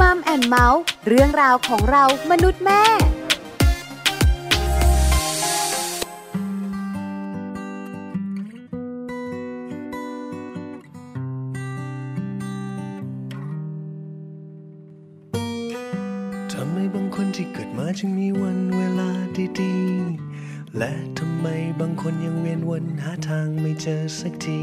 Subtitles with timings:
[0.00, 2.82] มัมแอนเมาส์เรื่องราวของเรามนุษย์แม่
[16.52, 19.10] ทำไมบางคนที่เกิดมาจึงมีวันเวลา
[19.60, 21.46] ดีๆ และทำไม
[21.80, 24.62] บางคนยังเวียนวนหาทางไม่เจอสักที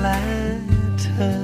[0.00, 0.22] และ
[1.00, 1.36] เธอ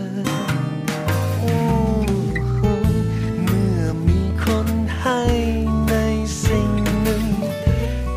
[3.42, 4.68] เมื่อมีคน
[5.00, 5.22] ให้
[5.88, 5.94] ใน
[6.44, 6.70] สิ่ง
[7.02, 7.24] หนึ่ง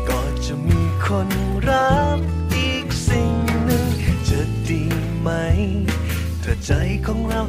[0.08, 1.28] ก็จะมีคน
[1.68, 2.18] รับ
[2.54, 3.88] อีกสิ่งหนึ่ง
[4.28, 4.82] จะดี
[5.20, 5.28] ไหม
[6.42, 6.70] ถ้าใจ
[7.06, 7.42] ของเรา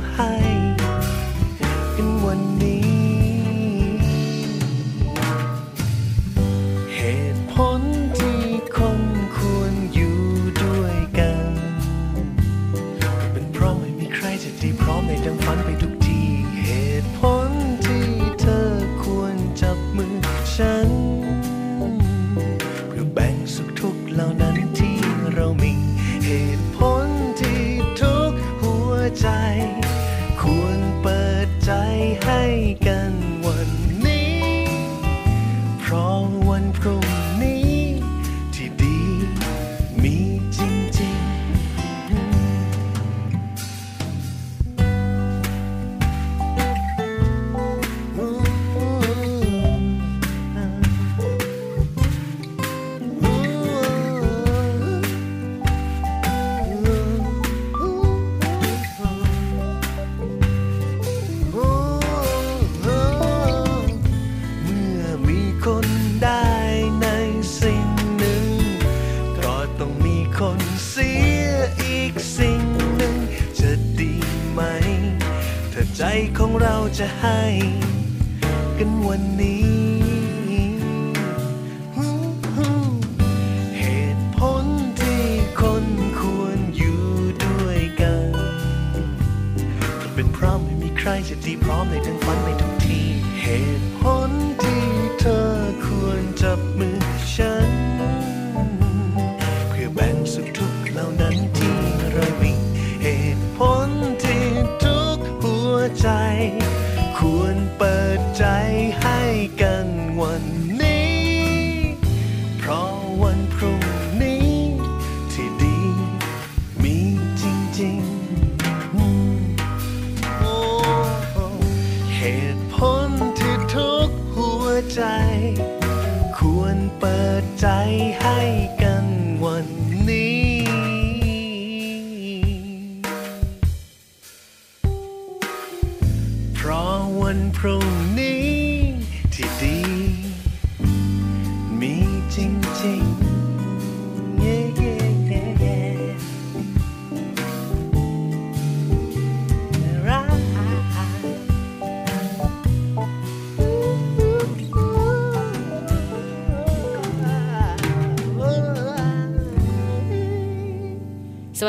[91.83, 93.07] มในทั้งฝันในทุกที่
[93.41, 93.45] เห
[93.79, 94.31] ตุผล
[94.63, 94.85] ที่
[95.19, 95.45] เธอ
[95.85, 96.97] ควรจับมือ
[97.33, 97.52] ฉัน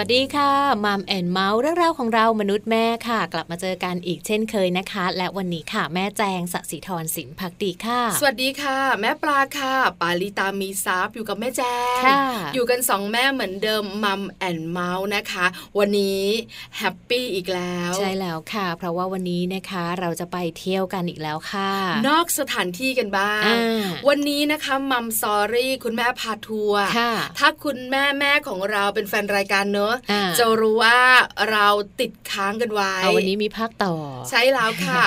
[0.07, 0.53] สวัสดีค่ะ
[0.85, 11.63] Mom and Mouth เรื่องราวของเรามนุษย์แม่ค่ะ กลับมาเจอกันอีกเช่นเคยนะคะ และวันนี้ค่ะแม่แจงสศิธรสินพักดีค่ะ สวัสดีค่ะ แม่ปลาค่ะ ปาลิตามีซับอยู่กับแม่แจ
[12.01, 12.23] งค่ะ
[12.55, 15.47] อยู่กันสองแม่เหมือนเดิม Mom and Mouth นะคะ
[15.79, 16.25] วันนี้
[16.79, 21.71] happyอีกแล้ว ใช่แล้วค่ะ เพราะว่าวันนี้นะคะเราจะไปเที่ยวกันอีกแล้วค่ะ
[22.09, 30.99] นอกสถานที่กันบ้างอ่าวันนี้นะคะ Mom Story คุณแม่พาทัวร์ค่ะถ้าคุณแม่แม่ของเราเป็นแฟนรายการเนอะอ่าจะรู้ว่า
[31.51, 31.67] เรา
[32.01, 33.95] ติดค้างกันไว้เอาวันนี้มีภาคต่อ
[34.31, 35.05] ใช่แล้วค่ะ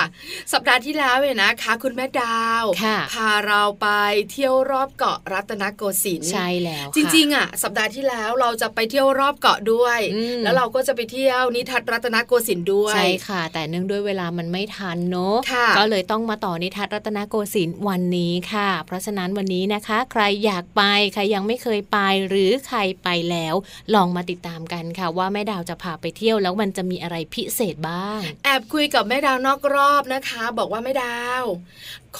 [0.52, 3.88] สัปดาห์ที่แล้วเนี่ยนะคะ คุณแม่ดาวค่ะพาเราไป
[4.32, 20.82] เที่ยวรอบเกาะรัตนโกสินทร์ใช่แล้ว จริงๆอะสัปดาห์ที่แล้วเราจะไปเที่ยวรอบเกาะด้วยอืมแล้วเราก็จะไปเที่ยวนิทัศน์รัตนโกสินทร์ด้วยใช่ค่ะ แต่เนื่องด้วยเวลามันไม่ทันเนอะค่ะก็เลยต้องมาต่อนิทัศน์รัตนโกสินทร์วันนี้ค่ะ เพราะฉะนั้นวันนี้นะคะ ใครอยากไป
[21.14, 21.98] ใครยังไม่เคยไป
[22.28, 23.54] หรือใครไปแล้ว
[23.94, 31.44] ลองมาติดตามกันค่ะว่าแม่ดาวจะพาไปเที่ยวแล้วมันจะมีอะไรพิเศษบ้าง แอบคุยกับแม่ดาวนอกรอบนะคะ บอกว่าแม่ดาว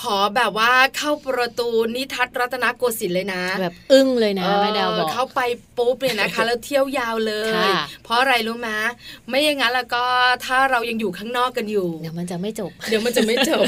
[0.01, 5.41] ขอแบบว่าเข้าประตูนิทัศน์รัตนโกสินทร์เลยนะ แบบอึ้งเลยนะเออแม่ดาวบอกเข้าไป
[5.79, 8.69] ปุ๊บเนี่ยนะคะ แล้วเที่ยวยาวเลยค่ะเพราะอะไรรู้ไหม
[9.29, 10.05] ไม่อย่างนั้นแล้วก็
[10.45, 13.65] ถ้าเรายังอยู่ข้างนอกกันอยู่เดี๋ยวมันจะไม่จบ เดี๋ยวมันจะไม่จบ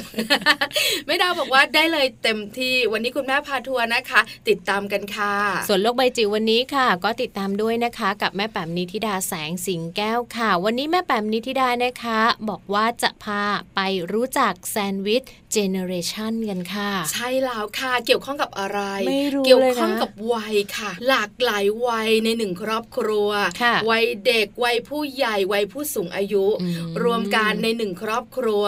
[1.06, 5.34] แม่ดาวบอกว่าได้เลยเต็มที่วันนี้คุณแม่พาทัวร์นะคะ ติดตามกันค่ะ
[5.68, 13.42] ส่วนโลกใบจิ๋ววันนี้ค่ะ ก็ติดตามด้วยนะคะ กับแม่แป๋มนิธิดาแสงสิงแก้วค่ะ วันนี้แม่แป๋มนิธิดานะคะ บอกว่าจะพา
[13.74, 13.80] ไป
[14.12, 15.22] รู้จักแซนด์วิช
[15.52, 23.28] เจเนเรชันกันค่ะ ใช่แล้วค่ะเกี่ยวข้องกับอะไรไม่รู้เกี่ยวเลยนะข้องกับวัยค่ะ หลากหลายวัยในหนึ่งครอบครัว
[23.62, 28.64] ค่ะวัยเด็กวัยผู้ใหญ่วัยผู้สูงอายุอืมรวมกันในหนึ่งครอบครัว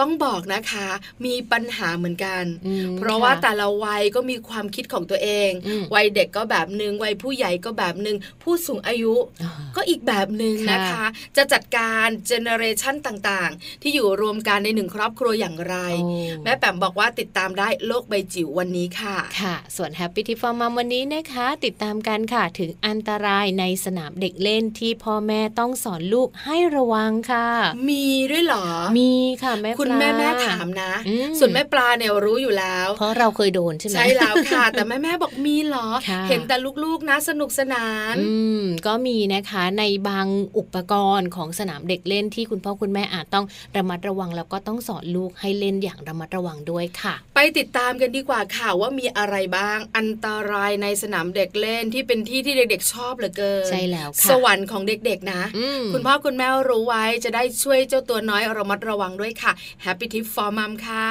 [0.00, 0.88] ต้องบอกนะคะ
[1.24, 11.06] มีปัญหาเหมือนกันอืมเพราะว่าค่แต่ละวัยก็มีความคิดของตัวเองอืมวัยเด็กก็แบบหนึ่งวัยผู้ใหญ่ก็แบบหนึ่งผู้สูงอายุอ่าก็อีกแบบหนึ่งนะคะค่ะ
[11.36, 16.10] จะจัดการ generation ต่างๆ ที่อยู่รวมกันในหนึ่งครอบครัวอย่างไรโอ้
[16.44, 27.46] แม่แปมบอกว่าติดตามได้โลกใบจิ๋ววันนี้ค่ะ ค่ะ ส่วน Happy Tip for Mom วันนี้นะคะ ติดตามกันค่ะถึงอันตรายในสนามเด็กเล่นที่พ่อแม่ต้องสอนลูกให้ระวังค่ะ
[27.90, 28.66] มีด้วยเหรอ
[28.98, 29.12] มี
[29.42, 40.26] ค่ะแม่คุณปลาแม่แม่ถามนะอืมส่วนแม่ปลาเนี่ยรู้อยู่แล้ว เพราะเราเคยโดนใช่ไหมใช่แล้วค่ะ แต่แม่แม่บอกมีเหรอค่ะเห็นแต่ลูกๆนะสนุกสนาน อืมก็มีนะคะในบาง
[40.58, 43.46] อุปกรณ์ของสนามเด็กเล่นที่คุณพ่อคุณแม่อาจต้อง
[43.76, 59.52] ระมัดระวังแล้วก็ต้องสอนลูกให้เล่นอย่างระมัดระวังด้วยค่ะ ไปติดตามกันดีกว่าค่ะว่ามีอะไรบ้าง อันตรายในสนามเด็กเล่นที่เป็นที่ที่เด็กๆชอบเหลือเกินใช่แล้วค่ะสวรรค์ของเด็กๆนะอืมคุณพ่อคุณแม่รู้ไว้จะได้ช่วยเจ้าตัวน้อยระมัดระวังด้วยค่ะ
[59.84, 61.08] Happy Tip for Mom ค่ะ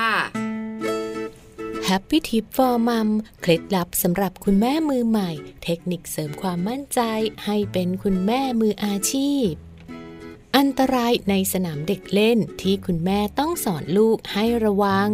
[1.90, 3.10] Happy Tip for Mom
[3.42, 5.32] เคล็ดลับสำหรับคุณแม่มือใหม่
[5.64, 7.02] เทคนิคเสริมความมั่นใจ
[7.46, 9.50] ให้เป็นคุณแม่มืออาชีพ
[10.58, 15.10] อันตรายในสนามเด็กเล่นที่คุณแม่ต้องสอนลูกให้ระวัง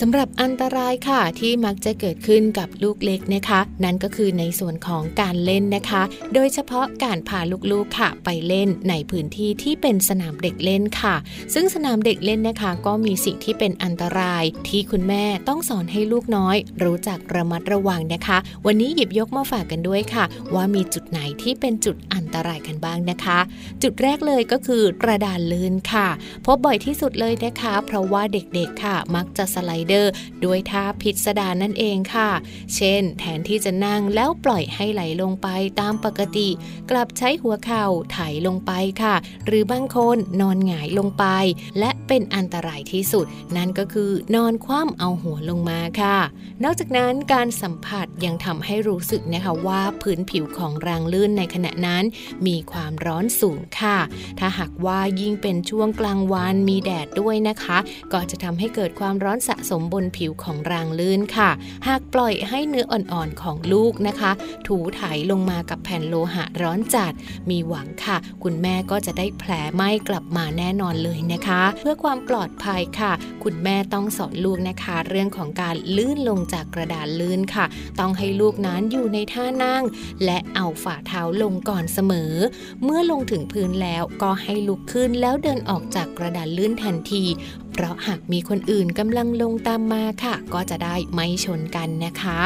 [0.00, 6.02] สำหรับอันตรายค่ะที่มักจะเกิดขึ้นกับลูกเล็กนะคะ นั่นก็คือในส่วนของการเล่นนะคะ
[6.34, 7.40] โดยเฉพาะการพา
[7.72, 11.14] ลูกๆค่ะไปเล่นในพื้นที่ที่เป็นสนามเด็กเล่นค่ะ
[11.54, 20.24] ซึ่งสนามเด็กเล่นนะคะ ก็มีสิ่งที่เป็นอันตราย ที่คุณแม่ต้องสอนให้ลูกน้อย รู้จักระมัดระวังนะคะ วันนี้หยิบยกมาฝากกันด้วยค่ะ
[20.54, 23.38] ว่ามีจุดไหนที่เป็นจุดอันตรายกันบ้างนะคะ
[23.82, 26.08] จุดแรกเลยก็คือกระดานลื่นค่ะ
[26.44, 30.12] พบบ่อยที่สุดเลยนะคะ เพราะว่าเด็กๆค่ะ มักจะสไลเดอร์
[30.44, 32.30] ด้วยท่าพิสดารนั่นเองค่ะ
[32.74, 35.48] เช่น แทนที่จะนั่งแล้วปล่อยให้ไหลลงไป
[35.80, 36.48] ตามปกติ
[36.90, 38.72] กลับใช้หัวเข่าไถลงไป
[39.02, 39.14] ค่ะ
[39.46, 41.24] หรือบางคนนอนหงายลงไป
[41.78, 43.26] และเป็นอันตรายที่สุด
[43.56, 46.18] นั่นก็คือนอนคว่ำเอาหัวลงมาค่ะ
[46.64, 52.04] นอกจากนั้นการสัมผัสยังทำให้รู้สึกนะคะว่าพื้นผิวของรางลื่นในขณะนั้น
[52.46, 53.98] มีความร้อนสูงค่ะ
[54.38, 57.78] ถ้าหากว่ายิ่งเป็นช่วงกลางวันมีแดดด้วยนะคะ
[58.12, 61.50] ก็จะทำให้เกิดความร้อนสะสมบนผิวของรางลื่นค่ะ
[61.86, 64.32] หากปล่อยให้เนื้ออ่อนๆของลูกนะคะ
[64.66, 67.12] ถูไถลงมากับแผ่นโลหะร้อนจัด
[67.50, 73.12] มีหวังค่ะ คุณแม่ก็จะได้แผลไหม้กลับมาแน่นอนเลยนะคะ เพื่อความปลอดภัยค่ะ
[73.44, 77.66] คุณแม่ต้องสอนลูกนะคะ เรื่องของการลื่นลงจากกระดานลื่นค่ะ
[78.00, 79.82] ต้องให้ลูกนั้นอยู่ในท่านั่ง
[80.24, 82.32] และเอาฝ่าเท้าลงก่อนเสมอ
[82.84, 87.24] เมื่อลงถึงพื้นแล้วก็ให้ลุกขึ้นแล้วเดินออกจากกระดานลื่นทันที
[87.78, 92.40] เพเพราะหากมีคนอื่นกำลังลงตามมาค่ะ ก็จะได้ไม่ชนกันนะคะ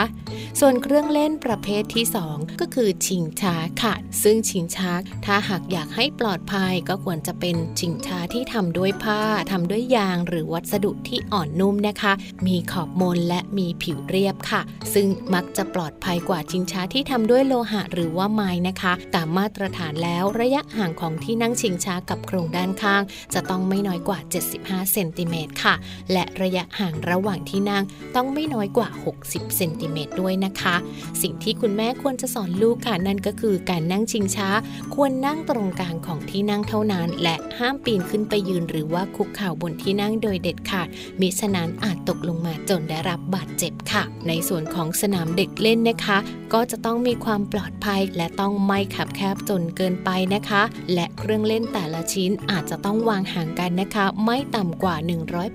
[0.61, 4.91] ส่วนเครื่องเล่นประเภทที่ 2 ก็คือชิงช้าค่ะ ซึ่งชิงช้า
[5.27, 9.21] ถ้าหากอยากให้ปลอดภัยก็ควรจะเป็นชิงช้าที่ทำด้วยผ้า
[9.51, 12.13] ทำด้วยยางหรือวัสดุที่อ่อนนุ่มนะคะ
[12.47, 14.61] มีขอบมนและมีผิวเรียบค่ะ
[14.95, 23.03] ซึ่งมักจะปลอดภัยกว่าชิงช้าที่ทำด้วยโลหะหรือว่าไม้นะคะ ตามมาตรฐานแล้วระยะห่างของที่นั่งชิงช้ากับโครงด้านข้าง
[23.35, 24.19] จะต้องไม่น้อยกว่า
[24.57, 25.75] 75 เซนติเมตรค่ะ
[26.13, 27.85] และระยะห่างระหว่างที่นั่ง
[28.17, 28.89] ต้องไม่น้อยกว่า
[29.23, 30.77] 60เซนติเมตรด้วยนะคะ
[31.23, 34.49] สิ่งที่คุณแม่ควรจะสอนลูกค่ะนั่นก็คือการนั่งชิงช้า
[34.95, 40.89] ควรนั่งตรงกลางของที่นั่งเท่านั้น และห้ามปีนขึ้นไปยืนหรือว่าคุกเข่าบนที่นั่งโดยเด็ดขาด
[41.21, 46.19] มิฉะนั้นอาจตกลงมาจนได้รับบาดเจ็บค่ะ ในส่วนของสนามเด็กเล่นนะคะ
[46.53, 50.63] ก็จะต้องมีความปลอดภัยและต้องไม่ขับแคบจนเกินไปนะคะ
[50.95, 54.97] และเครื่องเล่นแต่ละชิ้นอาจจะต้องวางห่างกันนะคะ ไม่ต่ำกว่า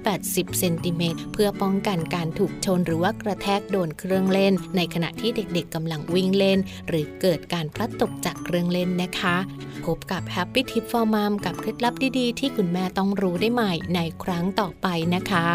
[0.04, 9.38] 180 เซนติเมตรเพื่อป้องกันการถูกชนหรือว่ากระแทกโดนเครื่องเล่น ในขณะที่เด็กๆกำลังวิ่งเล่น หรือเกิดการพลัดตกจากเครื่องเล่นนะคะ
[9.86, 15.48] พบกับ Happy Tip for Mom กับเคล็ดลับดีๆ ที่คุณแม่ต้องรู้ได้ใหม่ในครั้งต่อไปนะคะ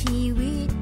[0.00, 0.77] ชีวิต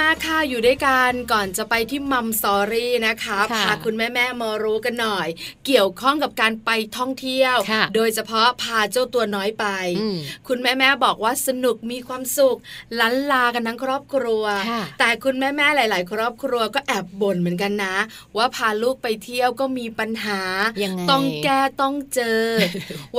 [0.00, 5.28] มาค่ะอยู่ด้วยกันก่อนจะไปที่มัมสอรี่นะคะค่ะพาคุณแม่แม่ๆมารู้กันหน่อย
[5.66, 9.66] เกี่ยวข้องกับการไปท่องเที่ยวค่ะโดยเฉพาะพาเจ้าตัวน้อยไป
[10.00, 10.16] อืม
[10.48, 12.56] คุณแม่แม่ๆบอกว่าสนุกมีความสุข
[13.00, 17.96] ลันลากันทั้งครอบครัวค่ะแต่คุณแม่แม่ๆหลาย ๆ ครอบครัวก็แอบบ่นเหมือนกันนะ
[18.36, 20.40] ว่าพาลูกไปเที่ยวก็มีปัญหา
[20.84, 22.42] ยังไงต้องแก้ต้องเจอ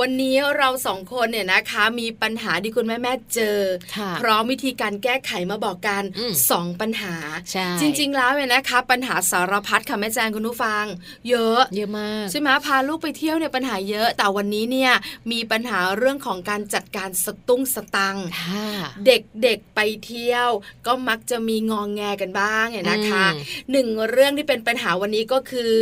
[0.00, 3.58] วันนี้เราสองคนเนี่ยนะคะ มีปัญหาที่คุณแม่แม่ๆเจอ
[3.96, 7.14] ค่ะพร้อมวิธีการแก้ไขมาบอกกันอืมสองปัญหา
[7.52, 10.84] ใช่จริง ๆ แล้วเนี่ยนะคะปัญหาสารพัดค่ะแม่แจงคุณผู้ฟัง
[11.30, 14.92] เยอะ เยอะมากใช่ไหมพาลูกไปเที่ยวเนี่ยปัญหาเยอะ แต่วันนี้เนี่ย
[15.32, 18.68] มีปัญหาเรื่องของการจัดการสตุ้งสตังค์ค่ะ
[19.06, 20.48] เด็กๆไปเที่ยว
[20.86, 25.72] ก็มักจะมีงองแงกันบ้างเนี่ยนะคะอืมหนึ่งเรื่องที่เป็นปัญหาวันนี้ก็คือ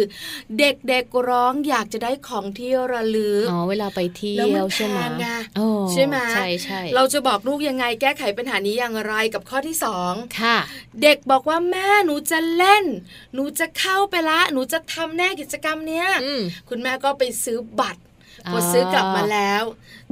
[0.59, 10.57] เด็กๆร้องอยากจะได้ของที่ระลึกอ๋อเวลาไปเที่แล้วมัยวนใช่ไหมแพงไงโอ้ใช่ไหมใช่ใช่เราจะบอกลูกยังไงแก้ไขปัญหานี้อย่างไรกับข้อที่สองค่ะ
[11.03, 12.85] เด็กบอกว่าแม่หนูจะเล่น
[13.35, 18.03] หนูจะเข้าไปละ หนูจะทำแน่กิจกรรมเนี้ยอืมคุณแม่ก็ไปซื้อบัตร
[18.47, 19.63] อ๋อพอซื้อกลับมาแล้ว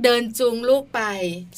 [0.05, 1.01] เดินจูงลูกไป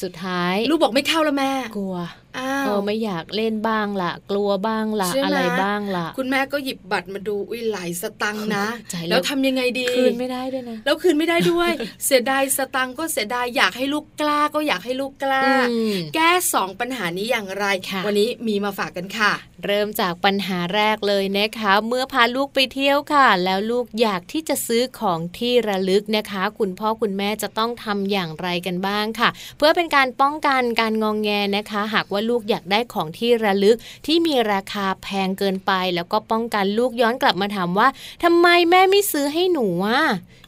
[0.03, 1.97] สุดท้าย ลูกบอกไม่เข้าแล้วแม่ กลัว
[2.39, 11.73] อ้าวเออไม่อยากเล่นบ้างละกลัวบ้างละใช่ไหมอะไรบ้างละคุณแม่ก็หยิบบัตรมาดูอุ้ยหลายสตังค์นะใจแล้วแล้วทำยังไงดีคืนไม่ได้ด้วยนะแล้วคืนไม่ได้ด้วย
[12.05, 19.33] เสียดายสตังค์ก็เสียดายอยากให้ลูกกล้าก็อยากให้ลูกกล้าอืมแก้สองปัญหานี้อย่างไรค่ะวันนี้มีมาฝากกันค่ะ
[19.65, 37.89] เริ่มจากปัญหาแรกเลยนะคะ เมื่อพาลูกไปเที่ยวค่ะ แล้วลูกอยากที่จะซื้อของที่ระลึกนะคะ คุณพ่อคุณแม่จะต้องทำอย่างไรกันบ้างค่ะ เพื่อเป็นการป้องกันการงองแงนะคะ หากว่าลูกอยากได้ของที่ระลึกที่มีราคาแพงเกินไป แล้วก็ป้องกันลูกย้อนกลับมาถามว่า
[38.23, 40.03] ทำไมแม่ไม่ซื้อให้หนูอะ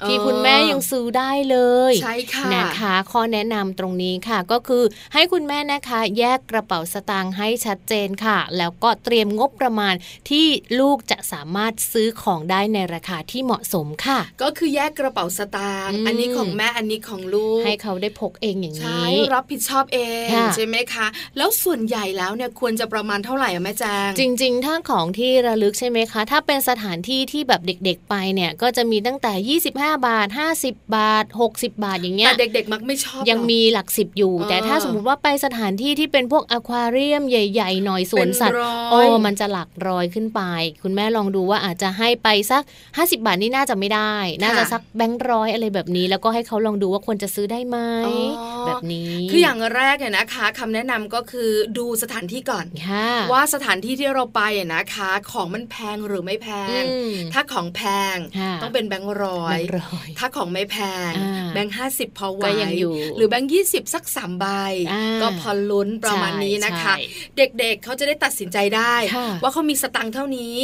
[0.09, 1.59] ที่คุณแม่ยังซื้อได้เล
[1.91, 4.83] ยใช่ค่ะนะคะข้อแนะนำตรงนี้ค่ะก็คือ
[5.15, 9.95] ให้คุณแม่นะคะแยกกระเป๋าสตางค์ให้ชัดเจนค่ะ แล้วก็เตรียมงบประมาณ
[10.31, 10.47] ที่
[10.81, 21.07] ลูกจะสามารถซื้อของได้ในราคาที่เหมาะสมค่ะ ก็คือแยกกระเป๋าสตางค์อืมอันนี้ของแม่อันนี้ของลูก ให้เขาได้พกเองอย่างใช่นี้รับผิดชอบเองค่ะใช่ไหมคะ
[21.37, 30.29] แล้วส่วนใหญ่แล้วเนี่ยควรจะประมาณเท่าไหร่อะแม่แจงจริง ๆ ถ้าของที่ระลึกใช่ไหมคะ ถ้าเป็นสถานที่ที่แบบเด็ก ๆ ไปเนี่ยก็จะมีตั้งแต่ 25 บาท
[30.61, 40.41] 50 บาท 60 บาทอย่างเงี้แต่ยเด็ก ๆ มักไม่ชอบยังหรอกมีหลักสิบอยู่เออแต่ถ้าสมมติว่าไปสถานที่ที่เป็นพวกอควาเรียมใหญ่ ๆ หน่อยสวนสัตว์เป็นร้อยโอ้มันจะหลักร้อยขึ้นไป
[40.83, 42.63] คุณแม่ลองดูว่าอาจจะให้ไปสัก
[42.95, 56.49] 50 บาทนี่น่าจะไม่ได้ น่าจะสักแบงค์ร้อยอะไรแบบนี้ แล้วก็ให้เขาลองดูว่าควรจะซื้อได้ไหมอ๋อแบบนี้ คืออย่างแรกเนี่ยนะคะคำแนะนำก็คือดูสถานที่ก่อนค่ะว่าสถานที่ที่เราไปอะนะคะ ของมันแพงหรือไม่แพ
[56.81, 57.83] งอืมถ้าของแพ
[58.15, 60.77] งค่ะต้องเป็นแบงค์ร้อแบยงค์ร้อยถ้าของไม่แพ
[61.11, 64.47] งอ่าแบงค์ห้าสิบพอไหวก็ยังอยู่หรือแบงค์ยี่สิบสักสามใบ
[64.93, 70.57] อ่าก็พอลุ้นประมาณนี้นะคะใช่เด็กๆเขาจะได้ตัดสินใจได้ค่ะว่าเขามีสตังค์เท่านี้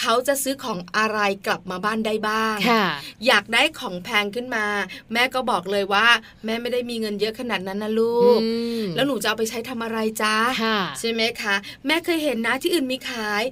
[0.00, 2.84] เขาจะซื้อของอะไรกลับมาบ้านได้บ้างค่ะ
[3.26, 4.66] อยากได้ของแพงขึ้นมา
[5.12, 6.06] แม่ก็บอกเลยว่า
[6.46, 8.48] แม่ไม่ได้มีเงินเยอะขนาดนั้นนะลูกอื
[8.80, 11.54] มแล้วหนูจะเอาไปใช้ทำอะไรจ้าค่ะใช่ไหมคะ
[11.86, 13.42] แม่เคยเห็นนะที่อื่นมีขาย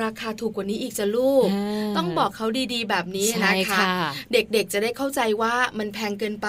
[0.00, 3.92] ราคาถูกกว่านี้อีกจะลูกอ่าต้องบอกเขาดีๆ แบบนี้ใช่นะคะค่ะ
[4.32, 6.48] เด็กๆจะได้เข้าใจว่ามันแพงเกินไป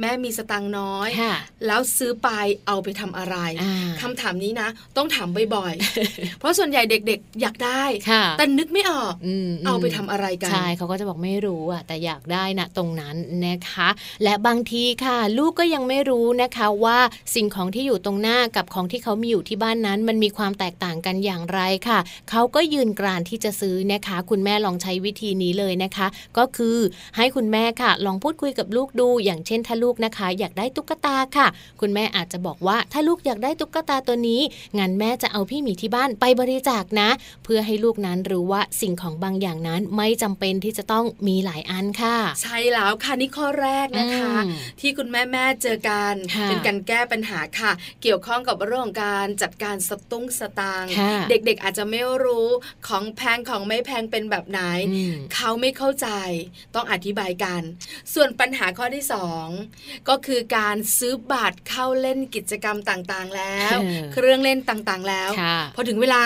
[0.00, 1.34] แม่มีสตังค์น้อยค่ะ
[1.66, 2.28] แล้วซื้อไป
[2.66, 13.88] เอาไปทำอะไรอ่าคำถามนี้นะ ต้องถามบ่อยๆ เพราะส่วนใหญ่เด็กๆ อยากได้ค่ะแต่นึกไม่ออกอืมเอาไปทำอะไรกันใช่เขาก็จะบอกไม่รู้อะแต่อยากได้นะตรงนั้นนะคะ
[14.24, 16.98] และบางทีค่ะลูกก็ยังไม่รู้นะคะว่า
[17.34, 21.98] สิ่งของที่อยู่ตรงหน้ากับของที่เขามีอยู่ที่บ้านนั้น มันมีความแตกต่างกันอย่างไรค่ะ
[22.30, 26.06] เขาก็ยืนกรานที่จะซื้อนะคะ คุณแม่ลองใช้วิธีนี้เลยนะคะ
[26.38, 26.76] ก็คือ
[27.16, 31.46] ให้คุณแม่ค่ะ ลองพูดคุยกับลูกดู อย่างเช่นถ้าลูกนะคะ อยากได้ตุ๊กตาค่ะ
[31.80, 34.40] คุณแม่อาจจะบอกว่าถ้าลูกอยากได้ตุ๊กตาตัวนี้
[34.78, 37.08] งั้นแม่จะเอาพี่หมีที่บ้านไปบริจาคนะ
[37.44, 52.48] เพื่อให้ลูกนั้นรู้ว่าสิ่งของบางอย่างนั้นไม่จำเป็นที่จะต้องมีหลายอันค่ะ ใช่แล้วค่ะนี่ข้อแรกนะคะอืมที่คุณแม่แม่ๆเจอกันค่ะเป็นการแก้ปัญหาค่ะ เกี่ยวข้องกับเรื่องของการการจัดการสตุ้งสตางค์ค่ะเด็กๆอาจจะไม่รู้
[52.88, 56.08] ของแพงของไม่แพงเป็นแบบไหนอืมเขาไม่เข้าใจ
[56.74, 57.62] ต้องอธิบายกัน
[58.14, 59.46] ส่วนปัญหาข้อที่สอง
[60.08, 66.22] ก็คือการซื้อบัตรเข้าเล่นกิจกรรมต่างๆแล้วเออเครื่องเล่นต่างๆแล้วค่ะพอถึงเวลา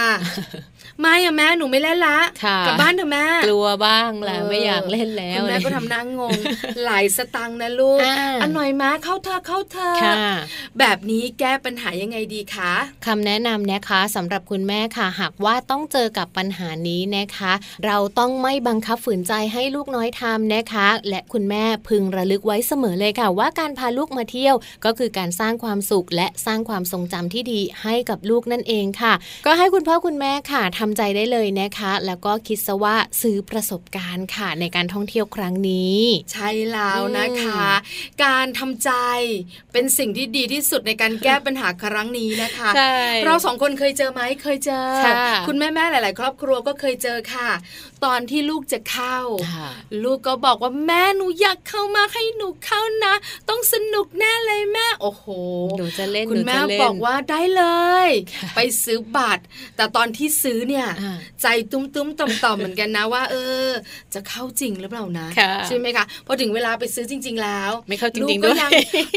[1.01, 6.39] ไม่อะแม่หนูไม่เล่นละค่ะกลับบ้านเถอะแม่กลัวบ้างแหละเออไม่อยากเล่นแล้วคุณแม่ก็ทำหน้างง
[6.85, 10.15] หลายสตังค์นะลูกอ่าอันหน่อยมาเข้าเธอะเข้าเธอะค่ะ
[10.79, 12.73] แบบนี้แก้ปัญหายังไงดีคะ
[13.07, 17.53] คำแนะนำนะคะสำหรับคุณแม่ค่ะ หากว่าต้องเจอกับปัญหานี้นะคะ
[17.87, 24.55] เราต้องไม่บังคับฝืนใจให้ลูกน้อยทำนะคะ และคุณแม่พึงระลึกไว้เสมอเลยค่ะ ว่าการพาลูกมาเที่ยว
[24.85, 29.13] ก็คือการสร้างความสุขและสร้างความทรงจำที่ดีให้กับลูกนั่นเองค่ะ
[29.47, 35.99] ก็ให้คุณพ่อคุณแม่ค่ะทำใจได้เลยนะคะ แล้วก็คิดซะว่าซื้อประสบการณ์ค่ะ ในการท่องเที่ยวครั้งนี้
[36.33, 37.67] ใช่แล้วนะคะ
[38.25, 38.91] การทำใจ
[39.73, 42.95] เป็นสิ่งที่ดีที่สุดในการแก้ปัญหาครั้งนี้นะคะใช่
[43.25, 47.49] เราสองคนเคยเจอไหมเคยเจอค่ะคุณแม่แม่ๆหลาย ๆ ครอบครัวก็เคยเจอค่ะ
[48.05, 49.19] ตอนที่ลูกจะเข้า
[49.55, 49.69] ค่ะ
[50.05, 53.15] ลูกก็บอกว่าแม่หนูอยากเข้ามาให้หนูเข้านะ
[53.49, 55.25] ต้องสนุกแน่เลยแม่โอ้โห
[55.79, 57.65] หนูจะเล่นคุณหนูแม่จะเล่นบอกว่าได้เล
[58.07, 59.43] ยค่ะไปซื้อบัตร
[59.77, 63.35] แต่ตอนที่ซื้อเนี่ยอ่าใจตุ้มๆต่อมๆเหมือนกันนะว่า เอ
[63.67, 63.69] อ
[64.15, 68.71] จะเข้าจริงหรือเปล่านะค่ะใช่ไหมคะพอถึงเวลาไปซื้อจริง ๆ แล้ว ไม่เข้าจริงๆลูกก็ด้วยยัง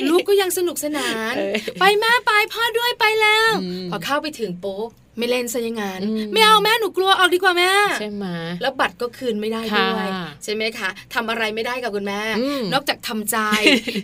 [0.09, 8.25] ลูกก็ยังสนุกสนานเออไปแม่ไปพ่อด้วยไปแล้วอืมพอเข้าไปถึงปุ๊บ ไม่เล่นซะอยังงานอืมไม่เอาแม่หนูกลัวออกดีกว่าแม่ใช่ไหม
[8.61, 10.09] แล้วบัตรก็คืนไม่ได้ค่ะด้วย
[10.43, 13.37] ใช่ไหมคะทำอะไรไม่ได้กับคุณแม่อืมนอกจากทำใจ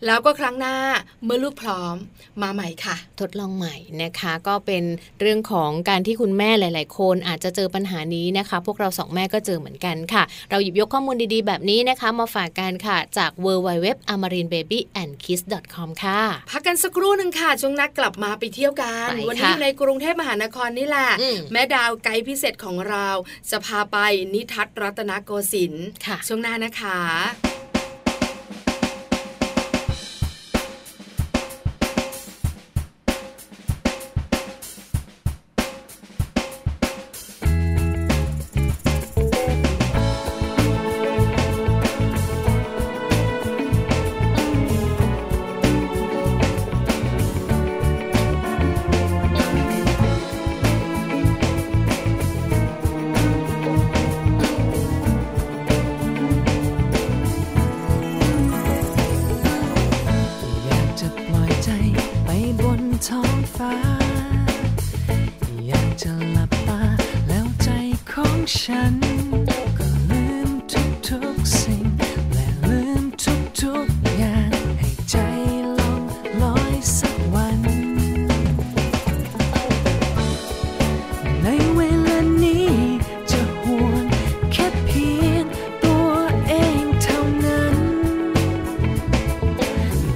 [0.06, 0.76] แล้วก็ครั้งหน้า
[1.26, 1.95] เมื่อลูกพร้อม
[2.41, 4.84] มาใหม่ค่ะ ทดลองใหม่นะคะ ก็เป็น
[5.19, 14.47] เรื่องของการที่คุณแม่หลาย ๆ คนอาจจะเจอปัญหานี้นะคะ พวกเราสองแม่ก็เจอเหมือนกันค่ะ เราหยิบยกข้อมูลดีๆ แบบนี้นะคะ มาฝากกันค่ะจาก w w w a m a r i n
[14.54, 16.21] b a b y a n d k i s s c o m ค่ะ
[16.52, 21.03] พักกันสักครู่หนึ่งค่ะช่วงนักกลับมาไปเที่ยวกันไปวันี้ค่ะอยู่ในกรุงเทพมหานครนี่แหละอืม
[21.52, 23.08] แม่ดาวไกด์พิเศษของเรา
[23.50, 23.98] จะพาไป
[24.34, 27.53] นิทัศน์รัตนโกสินทร์ค่ะช่วงหน้านะคะ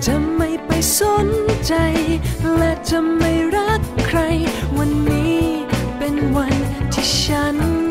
[0.06, 1.28] จะไม่ไปสน
[1.66, 1.74] ใจ
[2.58, 4.20] และจะไม่รักใคร
[4.78, 5.44] วันนี้
[5.98, 6.56] เป็นวัน
[6.94, 7.87] ที่ฉัน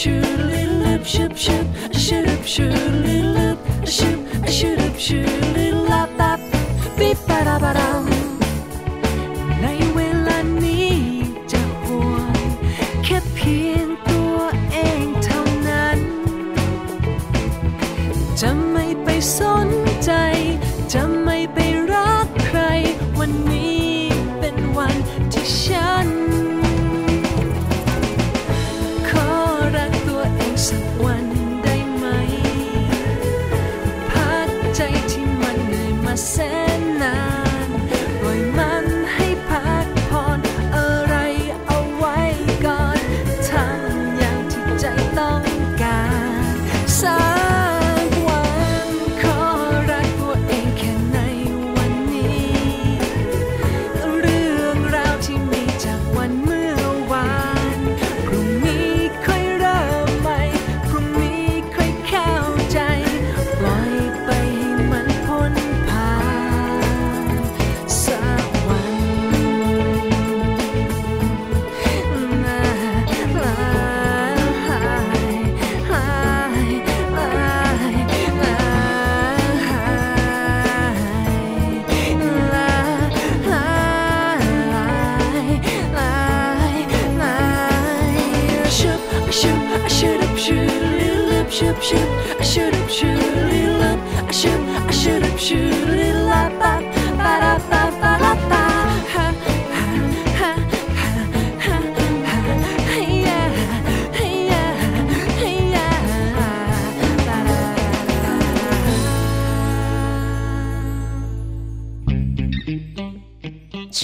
[0.00, 4.18] shoot a little up, shoot, shoot, a shoot up, shoot a little up, a shoot,
[4.44, 5.59] a shoot up, shoot.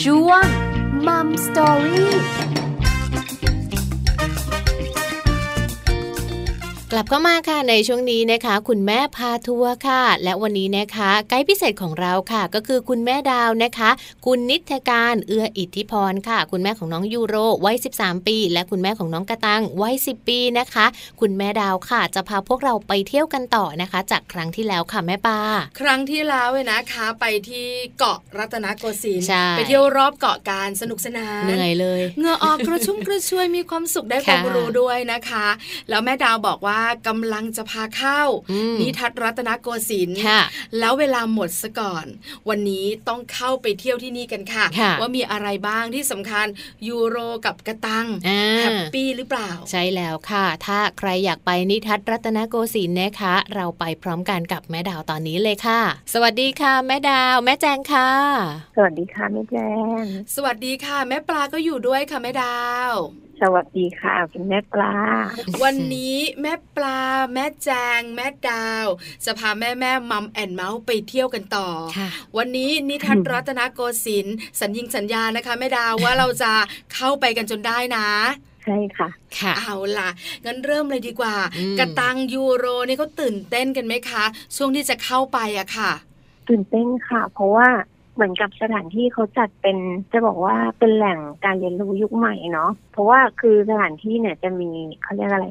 [0.03, 0.45] ช่วง
[1.07, 2.15] มัมสตอรี่
[6.97, 13.91] ลับเข้ามาค่ะในช่วงนี้นะคะ คุณแม่พาทัวร์ค่ะ และวันนี้นะคะไกด์พิเศษของเราค่ะ ก็คือคุณแม่ดาวนะคะ
[14.27, 20.87] คุณนิทการเอื้ออิทธิพรค่ะ คุณแม่ของน้องยูโรวัย 13 ปี และคุณแม่ของน้องกระตังวัย 10 ปีนะคะ
[21.21, 25.39] คุณแม่ดาวค่ะ จะพาพวกเราไปเที่ยวกันต่อนะคะ จากครั้งที่แล้วค่ะแม่ปา
[25.81, 27.67] ครั้งที่แล้วเว้ยนะคะไปที่
[27.99, 35.47] เกาะรัตนโกสินทร์ใช่ไปเที่ยวรอบเกาะการสนุกสนานเหนื่อยเลยเหงื่อออกกระชุ่มกระชวยมีความสุขได้ความค่ะรู้ด้วยนะคะ
[35.89, 40.40] แล้วแม่ดาวบอกว่ากำลังจะพาเข้าอืมนิทัศน์รัตนโกสินทร์ค่ะ
[40.79, 42.07] แล้วเวลาหมดซะก่อน
[42.49, 46.46] วันนี้ต้องเข้าไปเที่ยวที่นี่กันค่ะค่ะว่ามีอะไรบ้างที่สำคัญ
[46.88, 55.81] ยูโรกับกระตังอ่าแฮปปี้หรือเปล่า ใช่แล้วค่ะ ถ้าใครอยากไปนิทัศน์รัตนโกสินทร์นะคะ เราไปพร้อมกันกับแม่ดาวตอนนี้เลยค่ะ
[56.14, 58.11] สวัสดีค่ะ แม่ดาว แม่แจงค่ะ
[58.77, 60.03] สวัสดีค่ะแม่แจง
[60.35, 62.59] สวัสดีค่ะ แม่ปลาก็อยู่ด้วยค่ะแม่ดา
[62.90, 62.92] ว
[63.42, 64.94] สวัสดีค่ะคุณแม่ปลา
[65.62, 67.01] วันนี้แม่ปลา
[67.35, 68.87] แม่แจง แม่ดาว
[69.25, 71.68] จะพาแม่แม่ Mom and Mouth ไปเที่ยวกันต่อ
[71.99, 76.53] ค่ะวันนี้นิทัศน์รัตนโกสินทร์สัญญิงสัญญานะคะแม่ดาวว่าเราจะ
[76.94, 78.09] เข้าไปกันจนได้นะ
[78.64, 80.09] ใช่ค่ะ ค่ะ เอาล่ะ
[80.44, 84.25] งั้นเริ่มเลยดีกว่าอืมกระตังยูโรนี่เขาตื่นเต้นกันไหมคะ
[84.57, 85.92] ช่วงที่จะเข้าไปอะค่ะ
[86.49, 87.68] ตื่นเต้นค่ะ เพราะว่า
[88.16, 89.76] เหมือนกับสถานที่เขาจัดเป็น
[90.12, 94.70] จะบอกว่าเป็นแหล่งการเรียนรู้ยุคใหม่เนาะเพราะว่าคือสถานที่เนี่ยจะมี
[95.02, 95.48] เขาเรียกอะไร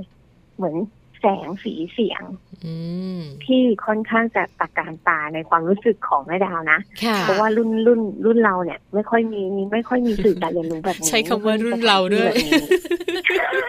[0.58, 0.76] เหมือน
[1.22, 2.24] แสงสีเสียง
[2.66, 2.76] อื
[3.20, 13.66] มที่ค่อนข้างจะตะการตาในความรู้สึกของแม่ดาวนะค่ะเพราะว่ารุ่นรุ่นรุ่นเราเนี่ย ไม่ค่อยมีไม่ค่อยมีสื่อการเรียนรู้แบบนี้ใช้คำว่ารุ่นเราด้วยไม่ค่อมีสถานที่แบบ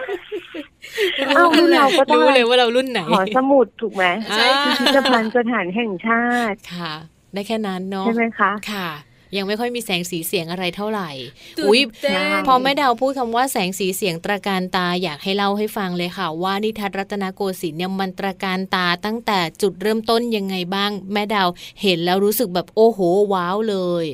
[1.27, 6.93] นี้เอ้ารุ่นเราก็ได้รู้เลยว่าเรารุ่นไหนหอสมุดถูกไหมใช่พิพิธภัณฑ์สถานแห่งชาติค่ะ
[7.37, 8.89] ได้แค่นั้นเนาะใช่ไหมคะค่ะ
[9.37, 11.09] ยังไม่ค่อยมีแสงสีเสียงอะไรเท่าไหร่
[11.57, 21.47] ตื่นอุ๊ยเต้นพอแม่ดาวพูดคำว่าแสงสีเสียงตระการตาอยากให้เล่าให้ฟังเลยค่ะ ว่านิทัศน์รัตนโกสินทร์เนี่ยมันตระการตาตั้งแต่จุดเริ่มต้นยังไงบ้าง แม่ดาว
[21.81, 22.99] เห็นแล้วรู้สึกแบบโอ้โห
[23.33, 24.05] ว้าวเลย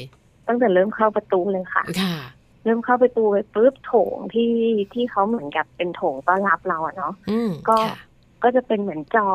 [0.48, 2.18] ตั้งแต่เริ่มเข้าประตูเลยค่ะค่ะ
[2.64, 4.52] เริ่มเข้าประตูไปปุ๊บโถงที่
[4.94, 7.98] ที่เขาเหมือนกับเป็นโถงต้อนรับเราอะเนาะอืมก็ค่ะ
[8.44, 9.28] ก็จะเป็นเหมือนจอ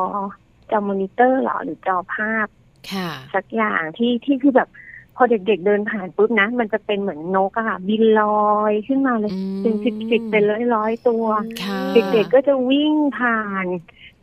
[0.71, 2.58] จอมอนิเตอร์เหรอหรือจอภาพค่ะ
[3.33, 4.69] สักอย่างที่ที่คือแบบ
[5.15, 11.25] พอเด็กๆเดินผ่านปุ๊บนะ มันจะเป็นเหมือนนกอะค่ะบินลอยขึ้นมาเลยอืมเป็นสิบสิบเป็นร้อยร้อยๆตัว
[11.63, 13.65] ค่ะเด็กๆก็จะวิ่งผ่าน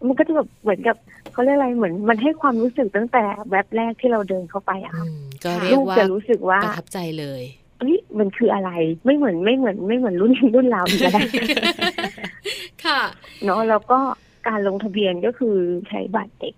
[0.06, 0.96] มันก็จะแบบเหมือนกับ
[1.32, 5.10] เขาเรียกอะไรเหมือน มันให้ความรู้สึกตั้งแต่แวบแรกที่เราเดินเข้าไปอะอืค่ะม
[5.44, 7.42] ก็เรียลูกกว่าจะรู้สึกว่าประทับใจเลย
[7.78, 8.70] เฮ้ยมันคืออะไร
[9.04, 11.28] ไม่เหมือนไม่เหมือนไม่เหมือนรุ่นรุ่นเราอีกแล้ว
[12.84, 13.00] ค่ะ
[13.44, 13.98] เนาะแล้วก็
[14.48, 15.56] การลงทะเบียนก็คือ
[15.88, 16.54] ใช้บัตรเด็ก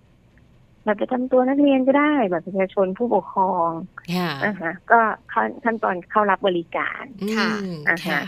[0.87, 3.71] บัตรประจำตัวนักเรียนก็ได้บัตรประชาชนผู้ปกครอง
[4.15, 4.99] ค่ะอ่าฮะก็
[5.33, 7.05] ขั้นขั้นตอนเข้ารับบริการ
[7.37, 8.21] ค่ะอืมอ่าฮะค่ะ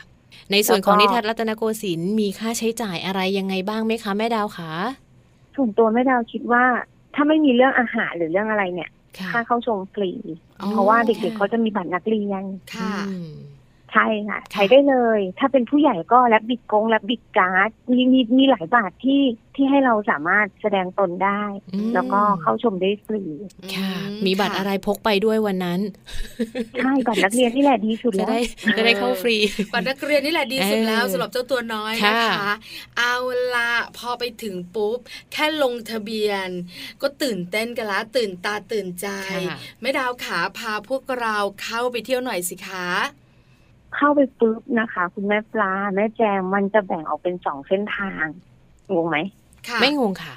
[0.53, 4.73] ในส่วนของแล้วก็นิทัศน์รัตนโกสินทร์มีค่าใช้จ่ายอะไรยังไงบ้างไหมคะแม่ดาวคะ
[5.57, 6.65] ส่วนตัวแม่ดาวคิดว่า
[7.15, 10.11] ถ้าไม่มีเรื่องอาหารหรือเรื่องอะไรเนี่ย ค่ะค่าเข้าชมฟรี
[10.63, 12.43] อ๋อเพราะว่าเด็กๆเขาจะมีบัตรนักเรียน
[12.75, 13.31] ค่ะอืม
[13.93, 19.23] ใช่ค่ะ ใช้ได้เลย ถ้าเป็นผู้ใหญ่ก็แลบบิดกงแลบบิดการ์ดมีมีมีหลายบาทที่
[19.55, 21.43] ที่ให้เราสามารถแสดงตนได้
[21.75, 23.23] อืมแล้วก็เข้าชมได้ฟรี
[23.77, 25.81] ค่ะอืมีบัตรอะไรพกไปด้วยวันนั้น
[26.79, 28.41] ใช่บัตรนักเรียนนี่แหละดีสุดจะแล้วได้
[28.77, 29.37] จะได้เข้าฟรี
[29.73, 32.55] บัตรนักเรียนนี่แหละดีสุดแล้วเออสำหรับเจ้าตัวน้อยนะค่ะคะ
[32.99, 33.15] เอา
[33.55, 34.99] ละพอไปถึงปุ๊บ
[35.33, 36.49] แค่ลงทะเบียน
[37.03, 39.07] ก็ตื่นเต้นกันละตื่นตาตื่นใจ
[39.49, 42.89] ค่ะแม่ดาวขาพาพวกเราเข้าไปเที่ยวหน่อยสิคะ
[43.95, 48.25] เข้าไปปุ๊บนะคะ คุณแม่ปลาแม่แจงมันจะแบ่งออกเป็นสองเส้นทาง
[48.93, 49.19] งงไหม
[49.69, 50.37] ค่ะไม่งงค่ะ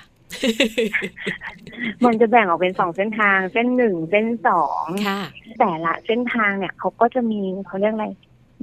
[2.06, 5.22] มันจะแบ่งออกเป็นสองเส้นทาง เส้นหนึ่งเส้นสองค่ะ
[5.60, 8.08] แต่ละเส้นทางเนี่ยเขาก็จะมีเขาเรียกอะไร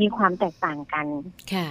[0.00, 1.07] มีความแตกต่างกัน
[1.53, 1.68] ค่ะ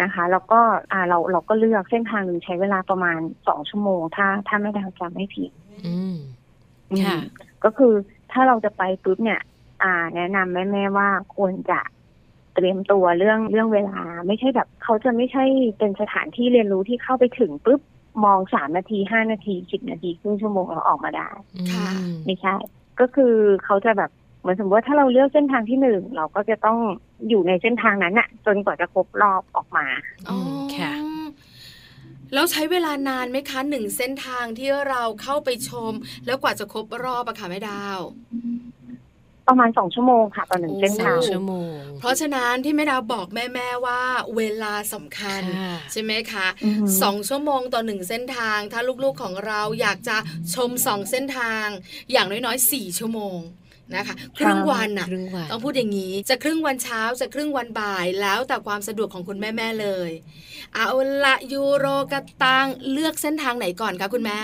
[0.00, 0.60] นะคะ แล้วก็
[0.92, 3.18] อ่าเราเราก็เลือกเส้นทางหนึ่งใช้เวลาประมาณ
[3.48, 5.50] สองชั่วโมง ถ้า ถ้าไม่ได้จำไม่ผิด
[5.86, 6.16] อืม
[6.90, 7.18] อืมค่ะ
[7.64, 7.92] ก็คือ
[8.32, 9.40] ถ้าเราจะไปปุ๊บเนี่ย
[9.82, 11.80] อ่า แนะนำแม่ๆว่าควรจะ
[12.58, 15.44] เตรียมตัวเรื่องเรื่องเวลา ไม่ใช่แบบเขาจะไม่ใช่
[15.78, 17.80] เป็นสถานที่เรียนรู้ที่เข้าไปถึงปุ๊บ
[18.24, 21.30] มองสามนาทีห้านาทีสิบนาทีครึ่งชั่วโมงเราออกมาได้
[21.72, 22.54] ค่ะอืมไม่ใช่
[23.00, 26.78] ก็คือเขาจะแบบเหมือนสมมติว่าถ้าเราเลือกเส้นทางที่หนึ่งเราก็จะต้อง
[27.28, 29.86] อยู่ในเส้นทางนั้นอะจนกว่าจะครบรอบออกมา
[30.28, 31.26] อืมค่ะอ๋อ
[32.34, 35.92] แล้วใช้เวลานานไหมคะหนึ่งเส้นทางที่เราเข้าไปชม
[36.26, 38.00] แล้วกว่าจะครบรอบอะค่ะแม่ดาว
[39.48, 41.68] ประมาณสองชั่วโมงค่ะต่อหนึ่งเส้นสอทางงชั่วโมง
[42.00, 44.00] เพราะฉะนั้นที่แม่ดาวบอกแม่ๆว่า
[44.36, 50.16] เวลาสำคัญค่ะใช่ไหมคะอือหือสองชั่วโมงต่อหนึ่งเส้นทาง ถ้าลูกๆของเราอยากจะ
[50.54, 51.66] ชมสองเส้นทาง
[52.12, 53.38] อย่างน้อยๆสี่ชั่วโมง
[53.96, 60.10] นะคะครึ่งวันน่ะครึ่งวันต้องพูดอย่างนี้จะครึ่งวันเช้าจะครึ่งวันบ่ายแล้วแต่ความสะดวกของคุณแม่ๆเลย
[60.74, 60.88] เอา
[61.24, 64.42] ละยูโรกระตังเลือกเส้นทางไหนก่อนคะคุณแม่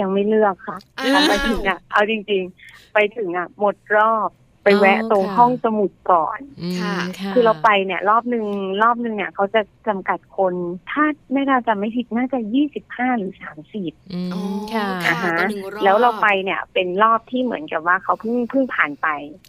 [0.00, 4.30] ยังไม่เลือกค่ะอ้าวพอไปถึงอะเอาจริงๆ ไปถึงอะหมดรอบ
[4.64, 8.44] ไปแวะอ๋อตรงค่ะห้องสมุดก่อนอืมค่ะค่ะคือเราไปเนี่ยรอบหนึ่ง
[8.82, 10.54] รอบหนึ่งเนี่ยเขาจะจำกัดคน
[10.90, 14.40] ถ้าไม่น่าจะไม่ผิดน่าจะยี่สิบห้าหรือสามสิบอืมอ๋อ
[14.72, 19.08] ค่ะค่ะอ่าฮะต่อหนึ่งรอบแล้วเราไปเนี่ยเป็นรอบที่เหมือนกับว่าเขาเพิ่งเพิ่งผ่านไป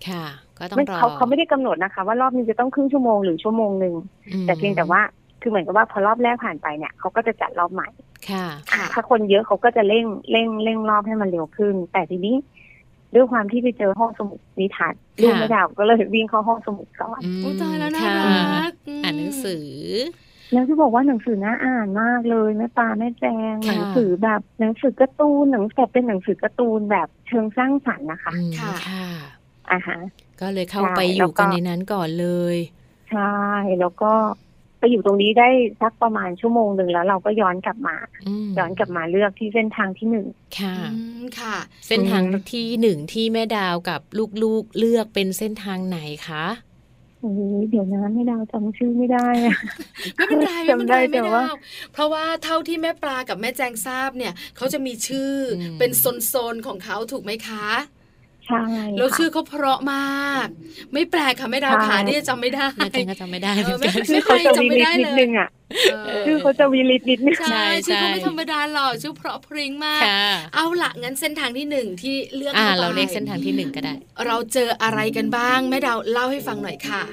[0.09, 0.25] ค่ะ
[0.57, 3.95] ก็ต้องไม่รอเขาเขาไม่ได้กำหนดนะคะ ว่ารอบนึงจะต้องครึ่งชั่วโมงหรือชั่วโมงหนึ่ง
[4.33, 5.01] อืมแต่เพียงแต่ว่า
[5.41, 7.89] คือเหมือนกับว่าพอรอบแรกผ่านไปเนี่ยเขาก็จะจัดรอบใหม่
[8.29, 12.35] ค่ะค่ะถ้าคนเยอะเขาก็จะเร่งเร่งเร่งรอบให้มันเร็วขึ้น แต่ทีนี้
[13.15, 18.15] ด้วยความที่ไปเจอห้องสมุดนิทานลูกไม่ดาวก็เลยวิ่งเข้าห้องสมุดก่อนอืมโอ้ตายแล้วน่าค่ะ
[18.55, 19.67] รักมอ่านหนังสือ
[20.53, 29.07] แล้วจะบอกว่าหนังสือน่าอ่านมากเลยแม่ปลาแม่แจงค่ะหนังสือแบบหนังสือการ์ตูนหนังแต่เป็นหนังสือการ์ตูนแบบเชิงสร้างสรรค์นะคะอืมค่ะค่ะ
[29.71, 29.99] อ่าฮะ
[30.41, 32.57] ก็เลยเข้าใช่ไปอแล้ยู่วก็กันในนั้นก่อนเลย
[33.11, 33.35] ใช่
[33.79, 34.13] แล้วก็
[34.81, 35.49] ไปอยู่ตรงนี้ได้
[35.81, 37.97] สักประมาณชั่วโมงหนึ่งแล้วเราก็ย้อนกลับมา
[38.45, 40.27] มย้อนกลับมาเลือกที่เส้นทางที่หนึ่ง
[40.59, 41.55] ค่ะอืมค่ะ
[41.87, 44.01] เส้นทางอืมที่หนึ่งที่แม่ดาวกับ
[44.43, 46.45] ลูกๆเลือกเป็นเส้นทางไหนคะ
[47.19, 49.57] โอ้ยเดี๋ยวนะไม่ดาวจำชื่อไม่ได้อะ
[50.15, 51.55] ไม่เป็นไรไม่เป็นจำไรได้ไม่แต่ว่าได้
[51.93, 55.91] เพราะว่าเท่าที่แม่ปลากับแม่แจงทราบเนี่ยเขาจะมีชื่ออมเป็น
[56.27, 57.67] โซนๆของเขาถูกไหมคะ
[58.51, 58.65] ใช่
[58.97, 60.47] แล้วค่ะชื่อเขาเพราะมาก
[60.93, 65.49] ไม่แปลกค่ะแม่ดาวใช่ขาที่จะจำไม่ได้แม่แจงก็จำไม่ได้เหเอมืออนไม่กันชื่อเขาจะวีลิตนิดนึงอะ
[65.87, 70.23] เออชื่อเขาจะวีลิตนิดนึงใช่ใช่ชื่อเขาไม่ใช่ธรรมดาหรอกชื่อเพราะพริ้งมากค่ะ
[70.55, 73.93] เอาละงั้นเส้นทางที่หนึ่งที่เลือกอ่าข้ไปเราเรียกเส้นทางที่หนึ่งก็ได้
[74.27, 77.03] เราเจออะไรกันบ้างแม่ดาวเล่าให้ฟังหน่อยค่ะ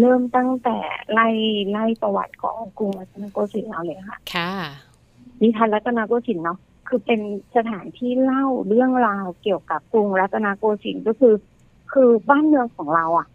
[0.00, 0.78] เริ่มตั้งแต่
[1.12, 1.28] ไล่
[1.70, 4.52] ไล่ประวัติของกรุงรัตนโกสินทร์เอาเลยค่ะ ค่ะ
[5.42, 6.58] นิทานรัตนโกสินทร์เนาะ
[6.88, 7.20] คือเป็น
[7.56, 11.34] สถานที่เล่าเรื่องราวเกี่ยวกับกรุงรัตนโกสินทร์ก็คือ
[11.92, 13.28] คือบ้านเมืองของเราอะ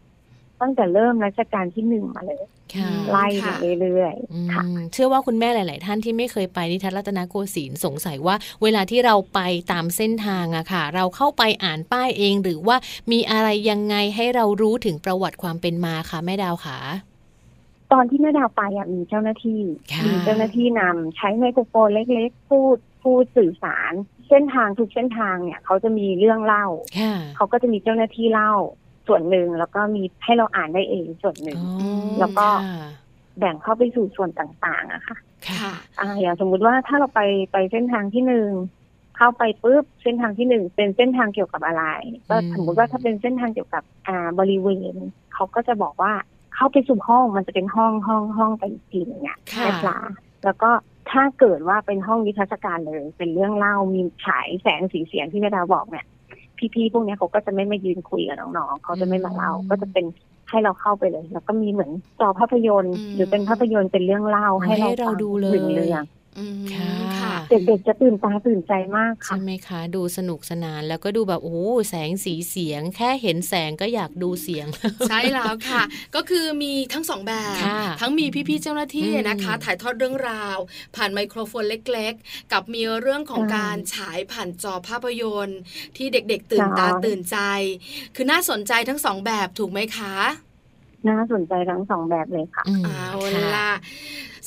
[0.62, 2.43] ตั้งแต่เริ่มรัชกาลที่หนึ่งมาเลย
[2.76, 9.39] ค่ะไล่มาค่ะเรื่อยอืมๆค่ะเชื่อว่าคุณแม่หลาย ๆ ท่านที่ไม่เคยไปนิทรรศรัตนโกสินทร์สงสัยว่า เวลาที่เราไป
[9.72, 12.78] ตามเส้นทางอะค่ะ เราเข้าไปอ่านป้ายเองหรือว่า
[13.12, 16.78] มีอะไรยังไงให้เรารู้ถึงประวัติความเป็นมาคะแม่ดาวขา
[17.91, 19.62] ตอนที่แม่ดาวไปอะมีเจ้าหน้าที่
[19.93, 23.93] ค่ะมีเจ้าหน้าที่นำใช้ไมโครโฟนเล็ก ๆ พูด พูดสื่อสาร
[24.30, 26.66] เส้นทางทุกเส้นทางเนี่ยเขาจะมีเรื่องเล่า
[26.99, 28.54] ค่ะเขาก็จะมีเจ้าหน้าที่เล่า
[29.08, 31.72] ส่วนหนึ่งแล้วก็มีให้เราอ่านได้เองส่วนหนึ่งอ๋
[32.14, 32.89] อแล้วก็ค่ะ
[33.39, 37.22] แบ่งเข้าไปสู่ส่วนต่างๆอะค่ะค่ะ ค่ะอ่าอย่างสมมุติว่าถ้าเราไป
[37.52, 38.49] ไปเส้นทางที่หนึ่ง
[39.18, 41.84] เข้าไปปุ๊บเส้นทางที่หนึ่งเป็นเส้นทางเกี่ยวกับอะไร
[42.30, 44.95] ก็อืมสมมติว่าถ้าเป็นเส้นทางเกี่ยวกับอ่าบริเวณ
[45.34, 46.14] เขาก็จะบอกว่า
[46.56, 49.99] เข้าไปสู่ห้องมันจะเป็นห้องห้องห้องไปอีกทีหนึงเนี่ยค่ะแม่ปลา
[50.46, 50.70] แล้วก็
[51.12, 56.06] ถ้าเกิดว่าเป็นห้องนิทรรศการเลย เป็นเรื่องเล่ามีฉายแสงสีเสียงที่แม่ดาวบอกเนี่ย
[56.74, 60.06] พี่ๆพวกเนี้ยเขาก็จะไม่มายืนคุยกับน้องๆเขาจะไม่มาเล่าอืมก็จะเป็น
[60.50, 66.04] ให้เราเข้าไปเลย แล้วก็มีเหมือนจอภาพยนตร์อืมหรือเป็นภาพยนตร์เป็นเรื่องเล่าให้เราให้เราฟังดูเลยหนึ่งเรื่อง
[66.38, 71.60] อืมค่ะค่ะ เด็กๆจะตื่นตาตื่นใจมากค่ะ ใช่ไหมคะ ดูสนุกสนานแล้วก็ดูแบบโอ้โห
[71.90, 74.68] แสงสีเสียง แค่เห็นแสงก็อยากดูเสียง
[75.10, 75.82] ใช่แล้วค่ะ
[76.16, 80.58] ก็คือมีทั้งสองแบบค่ะทั้งมีพี่ๆเจ้าหน้าที่อืมนะคะ ถ่ายทอดเรื่องราว
[80.96, 85.60] ผ่านไมโครโฟนเล็กๆ กับมีเรื่องของค่ะการฉายผ่านจอภาพยนตร์
[85.98, 87.38] ที่เด็กๆตื่นตาค่ะตื่นใจ
[88.16, 90.51] คือน่าสนใจทั้งสองแบบถูกไหมคะ
[91.10, 93.72] น่าสนใจทั้งสองแบบเลยค่ะอืมเอาค่ะล่ะ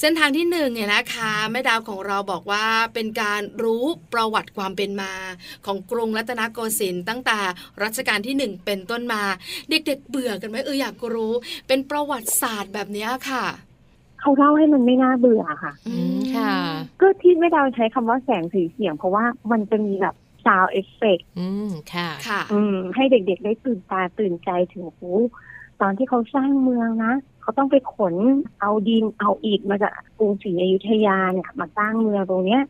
[0.01, 5.13] เส้นทางที่หนึ่งเนี่ยนะคะแม่ดาวของเราบอกว่าเป็นการรู้ประวัติความเป็นมา
[5.67, 7.39] ของกรุงรัตนโกสินทร์ตั้งแต่
[7.83, 9.23] รัชกาลที่หนึ่งเป็นต้นมา
[9.71, 11.33] เด็กๆเบื่อกันไหมเอออยากรู้
[11.69, 13.45] เป็นประวัติศาสตร์แบบเนี้ยค่ะ
[14.21, 16.53] เขาเล่าให้มันไม่น่าเบื่อค่ะอืมค่ะ
[17.01, 25.11] ก็ที่แม่ดาวใช้คำว่าแสงสีเสียง เพราะว่ามันจะมีแบบ sound effect อืมค่ะ ค่ะ อืมให้เด็กๆได้ตื่นตาตื่นใจถึงหู
[25.81, 28.15] ตอนที่เขาสร้างเมืองนะเขาต้องไปขน
[28.61, 32.63] เอาดินเอาอิฐมาจากกรุงศรีอยุธยาเนี่ยมาสร้างเมืองตรงเนี้ย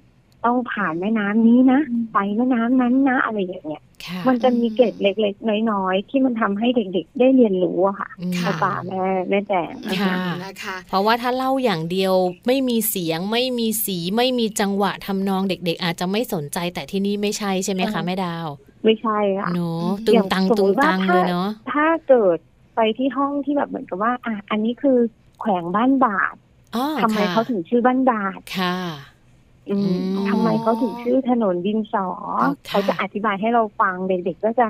[0.44, 1.80] ต้องผ่านแม่น้ำนี้นะ
[2.12, 12.14] ไปแม่น้ำนั้นนะอะไรอย่างเงี้ยค่ะมันจะมีเกร็ดเล็กๆ น้อยๆ ที่มันทำให้เด็กๆ ได้เรียนรู้อะค่ะอืมค่ะภาษาแม่แม่แดงค่ะนะคะเพราะว่าถ้าเล่าอย่างเดียว
[12.46, 18.46] ไม่มีเสียงไม่มีสีไม่มีจังหวะทำนองเด็ก ๆ อาจจะไม่สนใจแต่ที่นี่ไม่ใช่ใช่ไหมคะแม่ดาว
[18.84, 22.38] ไม่ใช่ค่ะเนาะอืมตึงตังอย่างสมตึมุงติว่าตังถ้าเลยเนาะถ้าเกิด
[22.74, 24.98] ไปที่ห้องที่แบบเหมือนกับว่า อะอันนี้คือ
[25.40, 26.34] แขวงบ้านบาท
[26.76, 28.76] อ๋อทำไมค่ะเขาถึงชื่อบ้านบาทค่ะ
[29.70, 32.06] อืมอืมทำไมเขาถึงชื่อถนนดินสอ
[32.40, 34.66] ค่ะเขาจะอธิบายให้เราฟังเด็กๆก็จะ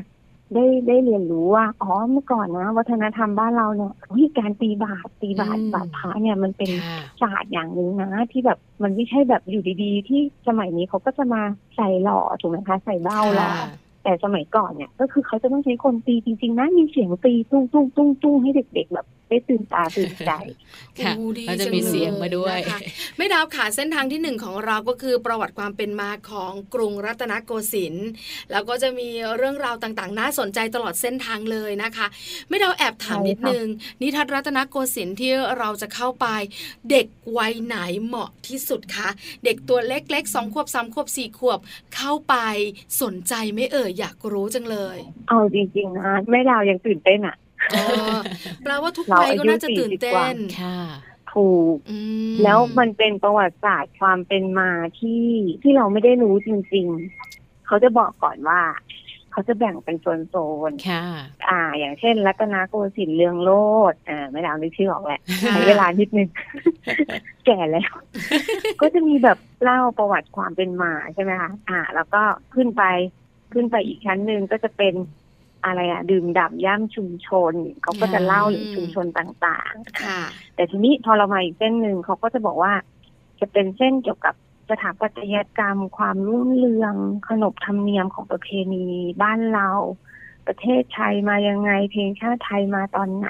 [0.55, 11.43] ได้ได้เรียนรู้ว่าอ๋อเมื่อก่อนนะ วัฒนธรรมบ้านเราเนี่ยเฮ้ยการตีบาทตีบาทบาทพระเนี่ยมันเป็นค่ะศาสตร์อย่างหนึ่งนะ ที่แบบมันไม่ใช่แบบอยู่ดีๆ ที่สมัยนี้เขาก็จะมา
[11.77, 20.33] ใส่หล่อถูกไหมคะ ใส่เบ้าหล่อค่ะ แต่สมัยก่อนเนี่ย ก็คือเขาจะต้องใช้คนตีจริงๆนะมีเสียงตีตุ้งตุ้งตุ้งตุ้งให้เด็ก ๆ แบบได้ตื่นตาตื่นใจ
[21.01, 22.79] ค่ะอู้ดีเราจะจัมีลเสียงมาด้วยนะคะ
[23.17, 28.09] ไม่ดาวขาเส้นทางที่หนึ่งของเราก็คือประวัติความเป็นมาของกรุงรัตนโกสินทร์
[28.53, 32.07] แล้วก็จะมีเรื่องราวต่างๆ น่าสนใจตลอดเส้นทางเลยนะคะ
[32.49, 33.67] ไม่ดาวแอบถามใช่นิดค่ะนึง
[34.03, 36.27] นิทัศน์รัตนโกสินทร์ที่เราจะเข้าไป
[36.91, 37.07] เด็ก
[37.39, 39.09] วัยไหนเหมาะที่สุดคะ
[39.45, 41.59] เด็กตัวเล็กๆสองขวบสามขวบสี่ขวบ
[41.97, 42.35] เข้าไป
[43.03, 44.97] สนใจไหม่เอ่ยอยากรู้จังเลย
[45.29, 47.37] เอาจริงๆนะแม่ดาวยังตื่นเต้นอะ
[47.75, 47.85] อ๋อ
[48.65, 50.79] แปลว่าทุกเราวัยก็อายุน่าจะตื่น40เต้กว่านค่ะ
[51.35, 51.99] ถูกอื
[52.33, 54.71] มแล้วมันเป็นประวัติศาสตร์ความเป็นมา
[55.01, 55.25] ที่
[55.63, 56.87] ที่เราไม่ได้รู้จริง
[57.27, 58.61] ๆ เขาจะบอกก่อนว่า
[59.33, 60.07] เขาจะแบ่งเป็นโซ
[60.69, 63.51] นค่ะๆอ่า อย่างเช่น รัตนโกสินทร์เรืองโล
[63.93, 66.29] ดอ่าไม่ดาวนึกชื่อออกแหละค่ะใช้เวลานิดนึง
[67.47, 67.93] แก่แล้ว
[68.81, 72.23] ก็จะมีแบบเล่าประวัติความเป็นมาใช่ไหมคะอ่า แล้วก็
[72.55, 72.83] ขึ้นไป
[73.53, 74.95] ขึ้นไปอีกชั้นหนึ่งก็จะเป็น
[75.65, 80.21] อะไรอะดื่มด่ำย่ำชุมชน เขาก็จะเล่าถึงชุมชนต่างๆค่ะ
[80.55, 82.73] แต่ทีนี้พอเรามาอีกเส้นหนึ่งเขาก็จะบอกว่า
[83.41, 84.35] จะเป็นเส้นเกี่ยวกับ
[84.71, 86.95] สถาปัตยกรรม ความรุ่งเรือง
[87.29, 88.87] ขนบธรรมเนียมของประเพณี
[89.23, 89.71] บ้านเรา
[90.47, 93.29] ประเทศไทยมายังไง เพลงชาติไทยมาตอนไหน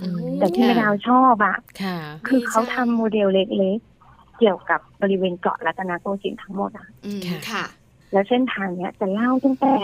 [0.00, 1.98] อืมแต่ที่แม่ดาวชอบอะค่ะ
[2.28, 7.64] คือเขาทำโมเดลเล็กๆ เกี่ยวกับบริเวณเกาะรัตนโกสินทร์ทั้งหมดอะอืมค่ะค่ะ
[8.12, 9.74] แล้วเส้นทางเนี้ยจะเล่าตั้งแต่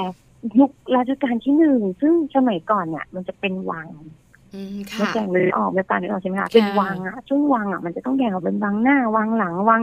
[0.59, 3.89] ยุครัชกาลที่หนึ่งซึ่งสมัยก่อนเนี่ยมันจะเป็นวัง
[4.55, 9.83] อืมไม่ค่ะแบ่งเลยออกไม่ปานเลยออกใช่ไหมคะเป็นวังอะซึ่งวังอะมันจะต้องแบ่งออกเป็นวังหน้าวังหลังวัง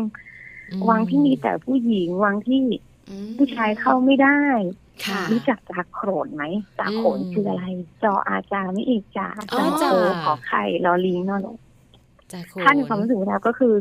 [0.71, 2.59] อืมวังที่มีแต่ผู้หญิงวังที่
[3.09, 4.39] อืมผู้ชายเข้าไม่ได้
[5.05, 6.43] ค่ะรู้จักจาโขนไหม
[6.79, 7.63] จาโขนอืมคืออะไร
[8.03, 9.89] จออาจารไม่อีกจาอ๋อจาโคจ้ะ
[10.23, 11.51] ขอไข่ลอลิงนอนหนู
[12.31, 13.73] จากโขท่านความรู้สึกแล้วก็คือ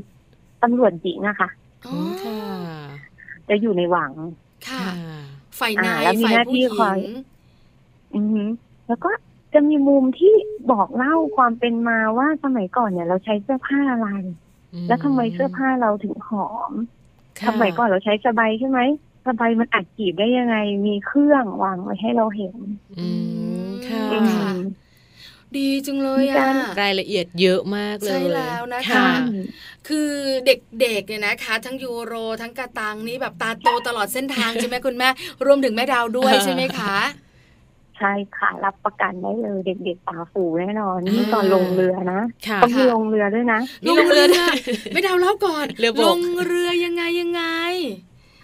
[0.63, 1.49] ตำรวจหญิงอะค่ะ
[1.85, 2.37] อ๋อือมค่ะ
[3.49, 4.13] จะอยู่ในวัง
[4.69, 4.93] ค่ะค่ะ
[5.59, 7.13] ฝ่ายในอ่าแล้วมีฝ่ายหน้าที่ผู้หคญิอยง
[8.15, 8.45] อือฮึ
[8.89, 9.11] แล้วก็
[9.55, 10.35] จะมีมุมที่
[10.71, 14.09] บอกเล่าความเป็นมาว่าสมัยก่อนเนี่ย เราใช้เสื้อผ้าอะไร
[14.89, 16.73] แล้วทำไมเสื้อผ้าเราถึงหอม
[17.41, 18.81] ค่ะสมัยก่อนเราใช้สบายใช่ไหม
[19.27, 20.57] สบายมันอัดจีบได้ยังไง
[20.87, 22.57] มีเครื่องวางไว้ให้เราเห็น
[22.99, 23.09] อื
[23.67, 24.51] มค่ะอืมค่ะ
[25.59, 29.11] ดีจังเลยมีอะการรายละเอียดเยอะมากเลย ใช่แล้วนะคะค่ะ
[29.89, 30.11] คือ
[30.47, 35.09] เด็กๆเนี่ยนะคะ ทั้งยูโรทั้งกาตังนี่แบบตาโตตลอดเส้นทางใช่ไหมคุณแม่
[35.47, 36.97] รวมถึงแม่ดาวด้วยใช่ไหมคะ
[37.99, 44.55] ใช่ค่ะ รับประกันได้เลยเด็กๆตาฟูแน่นอนอ่านี่ตอนลงเรือนะค่ะต้องมีลงเรือด้วยนะมีลงเรือด้วย
[44.93, 47.43] ไม่ดาวเล่าก่อนเรือบกลงเรือยังไงยังไง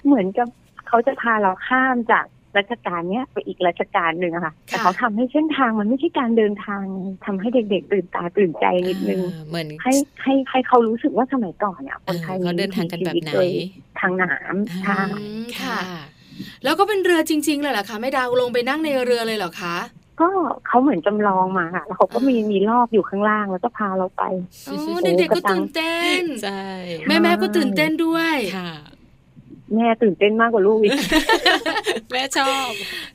[0.07, 0.49] เหมือนกับ
[0.87, 2.25] เขาจะพาเราข้ามจาก
[2.57, 6.83] ราชการเนี้ยไปอีกราชการหนึ่งอะค่ะ แต่เขาทำให้เส้นทางมันไม่ใช่การเดินทาง
[7.25, 9.93] ทำให้เด็กๆตื่นตาตื่นใจนิดนึงอ่าเหมือนให้
[10.23, 13.49] ให้ให้เขารู้สึกว่าสมัยก่อนเนี่ยคนไทยเออเขาเดินทางกันแบบไหนมีวิถีชีวิตโดย
[14.01, 16.03] ทางน้ำใช่อืมค่ะค่ะ
[16.65, 19.77] แล้วก็เป็นเรือจริง ๆ เลยเหรอคะแม่ดาวลงไปนั่งในเรือเลยเหรอคะ
[20.21, 20.29] ก็
[20.67, 24.23] เขาเหมือนจำลองมาค่ะแล้วเขาก็มีมีรอบอยู่ข้างล่างแล้วก็พาเราไป
[24.67, 26.65] โอ้เด็กๆก็ตื่นเต้นใช่
[27.09, 28.73] แม่แม่ๆก็ตื่นเต้นด้วยค่ะ
[29.75, 30.99] แม่ตื่นเต้นมากกว่าลูกอีก
[32.13, 32.71] แม่ชอบ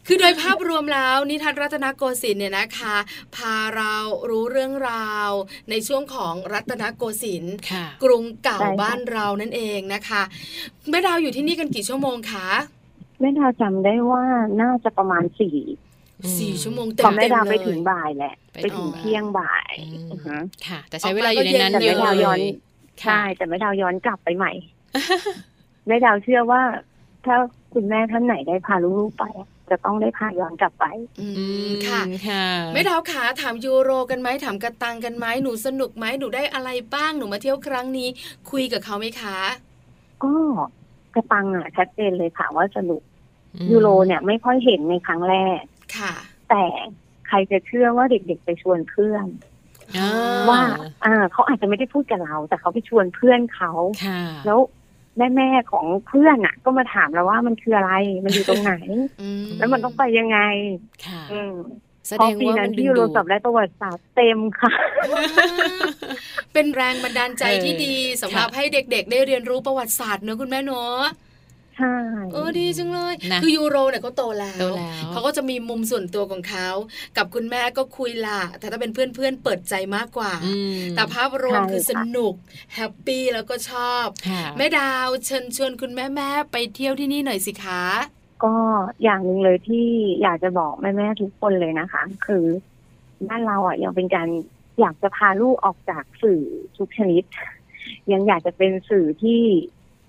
[0.07, 2.95] คือโดยภาพรวมแล้วนิทานรัตนโกสินทร์เนี่ยนะคะ
[3.35, 3.95] พาเรา
[4.29, 5.29] รู้เรื่องราว
[5.69, 10.21] ในช่วงของรัตนโกสินทร์ค่ะกรุงเก่าใช่ค่ะบ้านเรานั่นเองนะคะ
[10.89, 12.47] แม่ดาวอยู่ที่นี่กันกี่ชั่วโมงคะ
[13.19, 14.23] แม่ดาวจำได้ว่า
[14.61, 15.57] น่าจะประมาณสี่
[16.21, 22.41] อืมสี่ชั่วโมงพเต็อมแม่เต็มดาวเลไปยถึงบ่ายแหละ ไปไปถึงถึงเที่ยงบ่ายอืมอือฮะค่ะ แต่ใช้เวลาอยู่ในนั้นแต่เยแม่อะดาวเลย้อนย
[23.01, 24.51] ใช่แต่แม่ดาวย้อนกลับไปใหม่
[25.87, 26.61] แม่ดาวเชื่อว่า
[27.25, 27.35] ถ้า
[27.73, 29.23] คุณแม่ท่านไหนได้พาลูกๆไป
[29.69, 30.85] จะต้องได้พาย้อนกลับไป
[31.19, 38.09] อือืมมค่ะค่ะแม่ดาวขาถามยูโรกันไหมถามกระตังกันไหมหนูสนุกไหมหนูได้อะไรบ้างหนูมาเที่ยวครั้งนี้
[38.51, 39.39] คุยกับเขาไหมคะ
[40.23, 40.33] ก็
[41.15, 43.01] กระตังอะชัดเจนเลยค่ะว่าสนุก
[43.55, 45.61] อืมยูโรเนี่ยไม่ค่อยเห็นในครั้งแรก
[45.97, 46.13] ค่ะ
[46.49, 46.63] แต่
[47.27, 49.25] ใครจะเชื่อว่าเด็กๆไปชวนเพื่อน
[49.95, 50.09] อ่า
[50.49, 50.61] ว่า
[51.05, 53.71] อ่า เขาอาจจะไม่ได้พูดกับเรา แต่เขาไปชวนเพื่อนเขา
[54.05, 54.59] ค่ะแล้ว
[55.17, 57.93] แม่แม่ๆของเพื่อนอะ ก็มาถามเราว่ามันคืออะไร
[58.25, 58.73] มันอยู่ตรงไหน
[59.21, 60.37] อืมแล้วมันต้องไปยังไง
[61.05, 61.53] ค่ะอืม
[62.07, 64.71] แสพอดงปีว่านั้มันนดึที่งยูโรดูสอบได้ประวัติศาสตร์เต็มค่ะ
[66.53, 71.01] เป็นแรงบันดาลใจเออที่ดีสำหรับค่ะให้เด็กๆ ได้เรียนรู้ประวัติศาสตร์เนอะคุณแม่เนอะ
[71.77, 71.95] ใช่
[72.33, 76.69] เออดีจังเลยนะคือยูโรเนี่ยเขาโตแล้วโตแล้ว เขาก็จะมีมุมส่วนตัวของเขา
[77.17, 82.33] กับคุณแม่ก็คุยล่ะแต่ถ้าเป็นเพื่อนๆเปิดใจมากกว่าอืมแต่ภาพรวมคือสนุก
[82.75, 87.83] แฮปปี้แล้วก็ชอบค่ะแม่ดาวเชิญชวนคุณแม่แม่ๆไปเที่ยวที่นี่หน่อยสิคะ
[88.43, 88.55] ก็
[89.03, 89.87] อย่างหนึ่งเลยที่
[90.21, 92.45] อยากจะบอกแม่แม่ๆทุกคนเลยนะคะ คือ
[93.29, 94.27] บ้านเราอะยังเป็นการ
[94.79, 96.43] อยากจะพาลูกออกจากสื่อ
[96.77, 97.23] ทุกชนิด
[98.11, 99.41] ยังอยากจะเป็นสื่อที่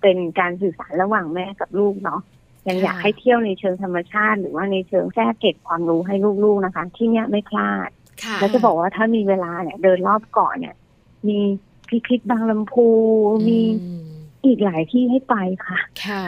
[0.05, 2.21] เป็นการสื่อสารระหว่างแม่กับลูกเนาะ
[2.69, 7.89] ยังอยากค่ะให้เที่ยวในเชิงธรรมชาติ หรือว่าในเชิงแทรกเก็บความรู้ให้ลูกๆนะคะ ที่เนี้ยไม่พลาด
[8.25, 10.75] ค่ะแล้วจะบอกว่าถ้ามีเวลาเนี่ย เดินรอบเกาะเนี่ย
[11.29, 11.39] มี
[11.89, 12.89] พิพิธบางลำพู
[13.49, 14.05] มีอืม
[14.47, 15.35] อีกหลายที่ให้ไป
[15.67, 16.25] ค่ะ ค่ะ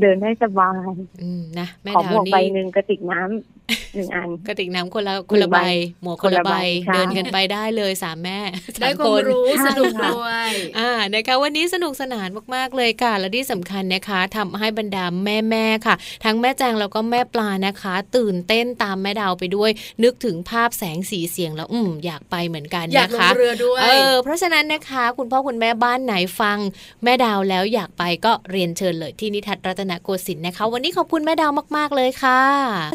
[0.00, 3.59] เดินได้สบายอืมนะแม่ขอดาหมววกนี่ใบหนึ่งกระติกน้ำ
[3.94, 5.58] หนึ่งอันกระติกน้ำคนละคนละใบใบ
[6.02, 6.54] หมวกคนละใบคนละใบ
[6.86, 8.38] ใช่เดินกันไปได้เลยสามแม่
[8.74, 15.94] สได้มความนรู้ใช่สนุกค่ะด้วยอ่านะคะวันนี้สนุกสนานมากๆเลยค่ะ และที่สำคัญนะคะทำให้บรรดาแม่ๆค่ะ
[16.24, 19.70] ทั้งแม่แจงแล้วก็แม่ปลานะคะ ตื่นเต้นตามแม่ดาวไปด้วย
[20.04, 26.58] นึกถึงภาพแสงสีเสียงแล้วอืมอยากไปเหมือนกันอยากนะลงคะเรือด้วยเออเพราะฉะนั้นนะคะ คุณพ่อคุณแม่บ้านไหนฟัง
[27.04, 32.42] แม่ดาวแล้วอยากไปก็เรียนเชิญเลยที่นิทัศน์รัตนโกสินทร์นะคะ วันนี้ขอบคุณแม่ดาวมาก ๆเลยค่ะ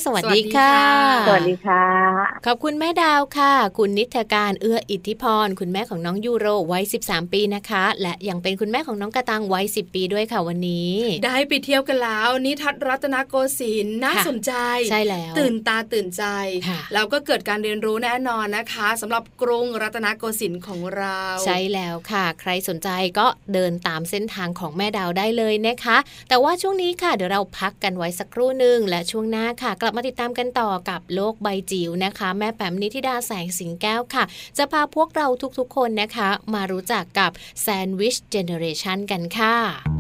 [0.06, 0.65] สวัสดีค่ะ
[1.28, 1.86] สวัสดีค่ะ
[2.46, 10.94] ขอบคุณแม่ดาวค่ะ คุณนิทการเอื้ออิทธิพร คุณแม่ของน้องยูโรวัย 13 ปีนะคะ และยังเป็นคุณแม่ของน้องกระตังวัย 10 ปีด้วยค่ะวันนี้
[11.26, 14.54] ได้ไปเที่ยวกันแล้วนิทัศน์รัตนโกสินทร์น่าค่ะสนใจ
[14.90, 16.24] ใช่แล้ว ตื่นตาตื่นใจ
[16.68, 22.90] ค่ะแล้วก็เกิดการเรียนรู้แน่นอนนะคะสำหรับกรุงรัตนโกสินทร์ของเรา ใช่แล้วค่ะ ใครสนใจ
[23.20, 25.98] ก็เดินตามเส้นทางของแม่ดาวได้เลยนะคะ
[26.30, 34.24] แต่ว่าช่วงนี้ค่ะเดี๋ยวเราพักกันไว้สักครู่หนึ่งและช่วงหน้าค่ะ กลับมาติดตามกันต่อกับโลกใบจิ๋วนะคะ แม่แปมนิธิดาแสงสิงแก้วค่ะ
[34.58, 35.28] จะพาพวกเรา
[35.58, 37.32] ทุกๆคนนะคะ มารู้จักกับ
[37.62, 39.95] แซนด์วิชเจเนเรชันกันค่ะ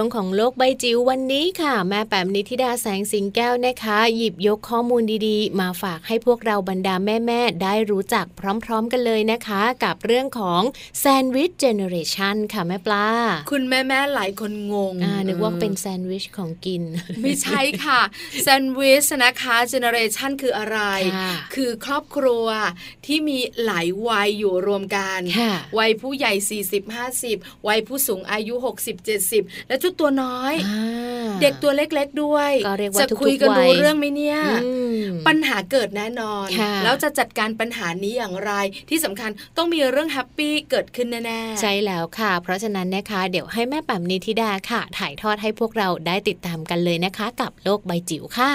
[0.00, 8.26] ช่วงของโลกใบจิ๋ววันนี้ค่ะ แม่แปมนิธิดาแสงสิงแก้วนะคะ หยิบยกข้อมูลดีๆ มาฝากให้พวกเราบรรดาแม่ๆได้รู้จัก
[8.64, 10.62] พร้อมๆกันเลยนะคะ กับเรื่องของ
[10.98, 13.06] sandwich generation ค่ะแม่ปลา
[13.50, 16.82] คุณแม่แม่ๆหลายคนงงอ่านึกว่าเป็นแซนด์วิชของกิน
[17.22, 18.00] ไม่ใช่ค่ะ
[18.42, 20.78] sandwich นะคะ generation คืออะไร
[21.16, 22.46] ค่ะคือครอบครัว
[23.06, 26.32] ที่มีหลายวัยอยู่รวมกันค่ะวัยผู้ใหญ่
[27.00, 28.54] 40-50 วัยผู้สูงอายุ
[29.12, 34.72] 60-70 และชุดตัวน้อยอ่าเด็กตัวเล็กๆด้วยก็เรียกว่าจะทุกๆคุยกันวัรู้ยเรื่องไหมเนี่ยอื
[35.02, 38.52] มปัญหาเกิดแน่นอนค่ะแล้วจะจัดการปัญหานี้อย่างไร
[38.88, 48.52] ที่สำคัญต้องมีเรื่องแฮปปี้เกิดขึ้นแน่ๆใช่แล้วค่ะ เพราะฉะนั้นนะคะเดี๋ยวให้แม่แปมนิธิดาค่ะ ถ่ายทอดให้พวกเราได้ติดตามกันเลยนะคะ กับโลกใบจิ๋วค่ะ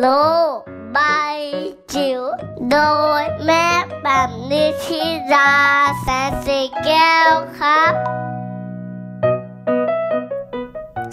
[0.00, 0.06] โล
[0.56, 0.98] ก ใบ
[1.92, 2.22] จิ๋ว
[2.70, 2.76] โด
[3.20, 3.66] ยแม่
[4.02, 5.52] แบบนิชิรา
[6.02, 6.06] แ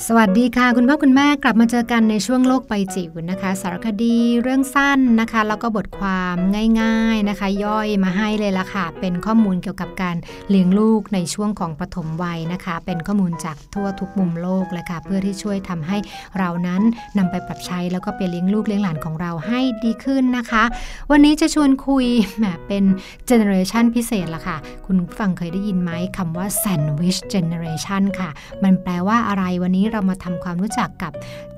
[0.08, 6.36] สวัสดีค่ะ คุณพ่อคุณแม่กลับมาเจอกันในช่วงโลกใบจิ๋วนะคะ สารคดีเรื่องสั้นนะคะ แล้วก็บทความ
[6.82, 10.16] ง่ายๆนะคะ ย่อยมาให้เลยละค่ะ เป็นข้อมูลเกี่ยวกับการ
[10.50, 15.98] เลี้ยงลูกในช่วงของปฐมวัยนะคะ เป็นข้อมูลจากทั่วทุกมุมโลกเลยค่ะ เพื่อที่ช่วยทำให้
[16.38, 16.82] เรานั้น
[17.18, 20.64] นำไปปรับใช้แล้วก็ไปเลี้ยงลูกเลี้ยงหลานของเราให้ดีขึ้นนะคะ
[21.12, 22.06] วันนี้จะชวนคุย
[22.38, 22.84] แหมเป็น
[23.26, 28.30] เจเนอเรชันพิเศษละค่ะ คุณผู้ฟังเคยได้ยินไหมคำว่า sandwich generation ค่ะ
[28.64, 31.12] มันแปลว่าอะไรวันนี้เรามาทำความรู้จักกับ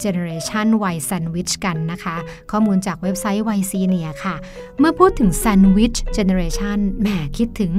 [0.03, 2.15] generation วัย sandwich กันนะคะ
[2.51, 4.35] ข้อมูลจากเว็บไซต์วัยซีเนียค่ะ
[4.79, 7.07] เมื่อพูดถึง sandwich generation แหม
[7.37, 7.71] คิดถึง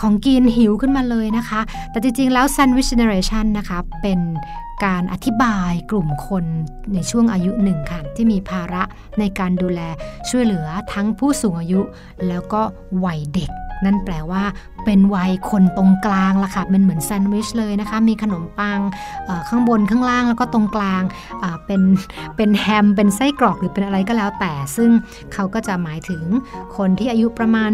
[0.00, 4.20] ของกินหิวขึ้นมาเลยนะคะ แต่จริงๆ แล้ว sandwich generation นะคะ เป็น
[4.84, 6.44] การอธิบายกลุ่มคน
[6.94, 8.82] ในช่วงอายุหนึ่งค่ะที่มีภาระ
[9.18, 9.80] ในการดูแล
[10.28, 11.80] ช่วยเหลือทั้งผู้สูงอายุ
[12.28, 12.62] แล้วก็
[13.04, 13.50] วัยเด็ก
[13.84, 14.42] นั่นแปลว่า
[14.84, 18.80] เป็นวัยคนตรงกลางละค่ะเป็นเหมือนแซนด์วิชเลยนะคะ มีขนมปัง
[19.48, 21.02] ข้างบนข้างล่างแล้วก็ตรงกลาง
[21.66, 21.82] เป็น
[22.36, 24.90] เป็นแฮม เป็นไส้กรอกหรือเป็นอะไรก็แล้วแต่ ซึ่ง
[25.32, 26.22] เขาก็จะหมายถึง
[26.76, 27.70] คนที่อายุประมาณ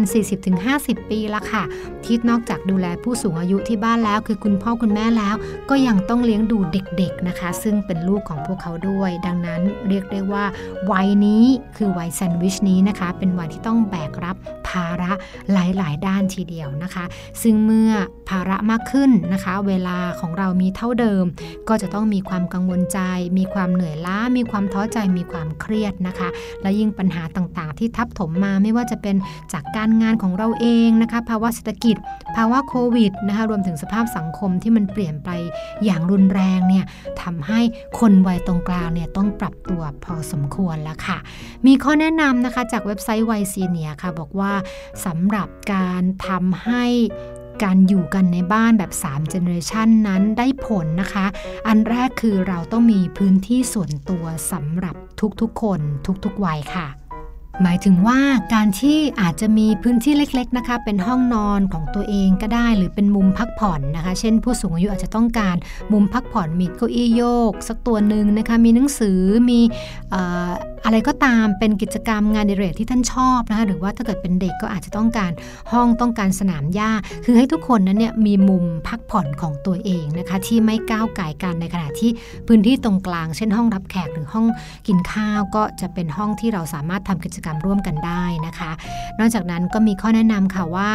[0.53, 1.63] 40-50 ปีละค่ะ
[2.03, 5.35] ที่นอกจากดูแลผู้สูงอายุที่บ้านแล้ว คือคุณพ่อคุณแม่แล้ว
[5.69, 10.43] ก็ยังต้องเลี้ยงดูเด็กๆนะคะ ซึ่งเป็นลูกของพวกเขาด้วย ดังนั้นเรียกได้ว่า
[10.91, 11.43] วัยนี้
[11.77, 14.35] คือวัยแซนด์วิชนี้นะคะ เป็นวัยที่ต้องแบกรับ
[14.67, 15.11] ภาระ
[15.51, 16.96] หลาย ๆ ด้านทีเดียวนะคะ
[17.41, 17.91] ซึ่งเมื่อ
[18.29, 21.25] ภาระมากขึ้นนะคะ เวลาของเรามีเท่าเดิม
[21.69, 22.99] ก็จะต้องมีความกังวลใจ
[23.37, 26.29] มีความเหนื่อยล้า มีความท้อใจ มีความเครียดนะคะ
[26.61, 29.15] และยิ่งปัญหาต่างๆ ที่ทับถมมาไม่ว่าจะเป็น
[29.53, 31.95] จากการงานของเราเองนะคะ ภาวะเศรษฐกิจ
[32.35, 35.29] ภาวะโควิดนะคะ รวมถึงสภาพสังคมที่มันเปลี่ยนไป
[35.85, 36.85] อย่างรุนแรงเนี่ย
[37.21, 37.59] ทำให้
[37.99, 41.17] คนวัยตรงกลางเนี่ยต้องปรับตัวพอสมควรแล้วค่ะ
[41.65, 44.53] มีข้อแนะนำนะคะจากเว็บไซต์ไวซีเนียค่ะ บอกว่า
[45.05, 46.83] สำหรับการทำให้
[47.63, 51.25] การอยู่กันในบ้านแบบ3 generation นั้นได้ผลนะคะ
[51.67, 54.95] อันแรกคือเราต้องมีพื้นที่ส่วนตัวสำหรับ
[55.41, 55.79] ทุกๆคน
[56.25, 56.87] ทุกๆวัยค่ะ
[57.63, 58.19] หมายถึงว่า
[58.53, 65.55] การที่อาจจะมีพื้นที่เล็กๆนะคะ เป็นห้องนอนของตัวเองก็ได้ หรือเป็นมุมพักผ่อนนะคะ เช่น ผู้สูงอายุอาจจะต้องการ
[65.91, 69.59] มุมพักผ่อนมีเก้าอี้โยก สักตัวหนึ่งนะคะ มีหนังสือมี
[70.85, 75.31] อะไรก็ตามเป็นกิจกรรมงานอดิเรกที่ท่านชอบนะคะหรือว่าถ้าเกิดเป็นเด็กก็อาจจะต้องการ
[75.71, 76.91] ห้องต้องการสนามหญ้า
[77.25, 82.11] คือให้ทุกคนนั้นเนี่ยมีมุมพักผ่อนของตัวเองนะคะ ที่ไม่ก้าวไก่กันในขณะที่
[82.47, 84.45] พื้นที่ตรงกลาง เช่นห้องรับแขกหรือห้อง
[84.87, 88.71] กินข้าวก็จะเป็นห้องที่เราสามารถทำกิจกรรมร่วมกันได้นะคะ
[89.19, 90.91] นอกจากนั้นก็มีข้อแนะนำค่ะว่า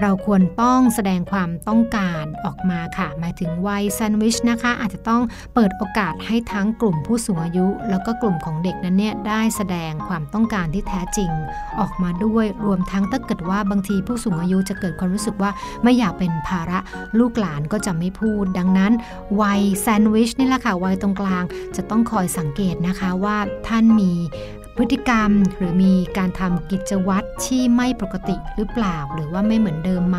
[0.00, 5.22] เราควรต้องแสดงความต้องการออกมาค่ะ หมายถึงวัยแซนด์วิชนะคะ อาจจะต้อง
[5.54, 11.30] เปิดโอกาสให้ทั้งกลุ่มผู้สูงอายุ แล้วก็กลุ่มของเด็กนั้นเนี่ยได้แสดงความต้องการที่แท้จริง
[11.80, 15.50] ออกมาด้วยรวมทั้งถ้าเกิดว่าบางทีผู้สูงอายุจะเกิดความรู้สึกว่า
[15.82, 16.78] ไม่อยากเป็นภาระ
[17.18, 18.92] ลูกหลานก็จะไม่พูด ดังนั้น
[19.40, 21.44] วัยแซนด์วิชนี่แหละค่ะวัยตรงกลาง
[21.76, 23.36] จะต้องคอยสังเกตนะคะว่า
[23.68, 24.12] ท่านมี
[24.82, 30.18] พฤติกรรมหรือมีการทำกิจวัตรที่ไม่ปกติหรือเปล่า หรือว่าไม่เหมือนเดิมไหม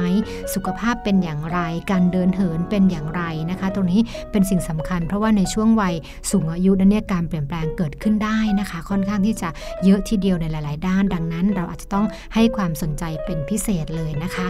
[0.53, 1.59] สุขภาพเป็นอย่างไร
[1.91, 4.01] การเดินเหินเป็นอย่างไรนะคะ ตรงนี้
[4.32, 5.95] เป็นสิ่งสำคัญ เพราะว่าในช่วงวัย
[6.32, 9.49] สูงอายุนั้นเนี่ยการเปลี่ยนแปลงเกิดขึ้นได้นะคะ ค่อนข้างที่จะ
[9.86, 14.47] เยอะทีเดียวในหลาย ๆ ด้าน ดังนั้น เราอาจจะต้องให้ความสนใจเป็นพิเศษเลยนะคะ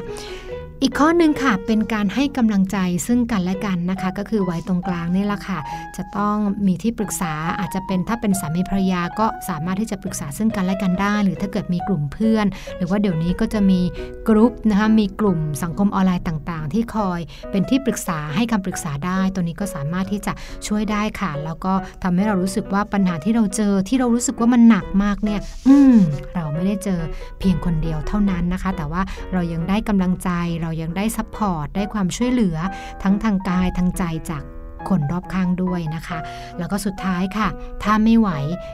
[0.84, 2.77] อีกข้อหนึ่งค่ะเป็นการให้กำลังใจ
[3.07, 5.59] ซึ่งกันและกันนะคะ ก็คือไวัยตรงกลางนี่แหละค่ะ
[5.97, 6.36] จะต้อง
[6.67, 12.45] มีที่ปรึกษาอาจจะเป็นถ้าเป็นสามีภรรยาก็สามารถที่จะปรึกษาซึ่งกันและกันได้ หรือถ้าเกิดมีกลุ่มเพื่อน
[12.77, 13.79] หรือว่าเดี๋ยวนี้ก็จะมี
[14.27, 17.19] กรุ๊ปนะคะมีกลุ่มสังคมออนไลน์ต่างๆ ที่คอย
[17.51, 20.34] เป็นที่ปรึกษาให้คำปรึกษาได้ ตัวนี้ก็สามารถที่จะ
[20.67, 21.73] ช่วยได้ค่ะ แล้วก็
[22.03, 25.97] ทำให้เรารู้สึกว่าปัญหาที่เราเจอที่เรารู้สึกว่ามันหนักมากเนี่ย อืม
[26.36, 26.99] เรา ไม่ได้เจอ
[27.39, 29.02] เพียงคนเดียวเท่านั้นนะคะ แต่ว่า
[29.34, 30.30] เรายังได้กำลังใจ
[30.62, 32.58] เรายังได้ support ได้ความช่วยเหลือ
[33.04, 34.43] ทั้งทางกายทางใจจาก
[34.89, 36.19] คนรอบข้างด้วยนะคะ
[36.59, 37.47] แล้วก็สุดท้ายค่ะ
[37.84, 38.29] ถ้าไม่ไหว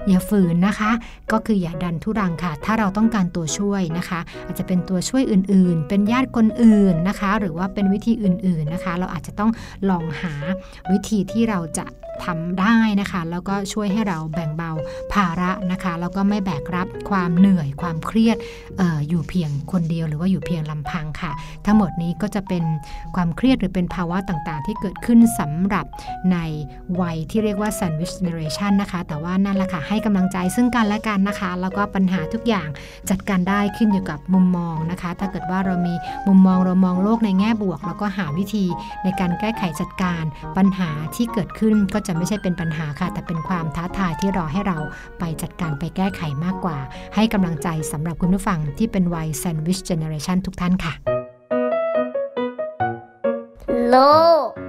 [0.08, 0.92] อย่าฝืนนะคะ
[1.32, 9.52] ก็คืออย่าดันทุรังค่ะ ถ้าเราต้องการตัวช่วยนะคะ อาจจะเป็นตัวช่วยอื่นๆ เป็นญาติคนอื่นนะคะ หรือว่าเป็นวิธีอื่นๆนะคะ เราอาจจะต้อง
[9.90, 10.34] ลองหา
[10.92, 11.86] วิธีที่เราจะ
[12.26, 14.72] ทำได้นะคะ แล้วก็ช่วยให้เราแบ่งเบา
[15.14, 18.38] ภาระนะคะ แล้วก็ไม่แบกรับความเหนื่อยความเครียด
[18.80, 21.32] อออยู่เพียงคนเดียวหรือว่าอยู่เพียงลำพังค่ะ
[21.66, 22.64] ทั้งหมดนี้ก็จะเป็น
[23.16, 25.86] ความเครียดหรือเป็นภาวะต่างๆ ที่เกิดขึ้นสำหรับ
[26.32, 26.38] ใน
[27.02, 32.68] วัยที่เรียกว่า sandwich generation นะคะ แต่ว่านั่นแหละค่ะ ให้กำลังใจซึ่งกันและกันนะคะ แล้วก็ปัญหาทุกอย่าง
[33.10, 35.94] จัดการได้ขึ้นอยู่กับมุมมองนะคะ ถ้าเกิดว่าเรามี
[36.28, 38.66] มุมมองเรามองโลกในแง่บวก แล้วก็หาวิธี
[39.04, 40.24] ในการแก้ไขจัดการ
[40.58, 44.78] ปัญหาที่เกิดขึ้นก็จะไม่ใช่เป็นปัญหาค่ะ แต่เป็นความท้าทายที่รอให้เรา
[45.20, 46.78] ไปจัดการไปแก้ไขมากกว่า
[47.16, 50.94] ให้กำลังใจสำหรับคุณผู้ฟังที่เป็นวัย sandwich generation ทุกท่านค่ะ
[53.90, 53.96] โล
[54.46, 54.48] ก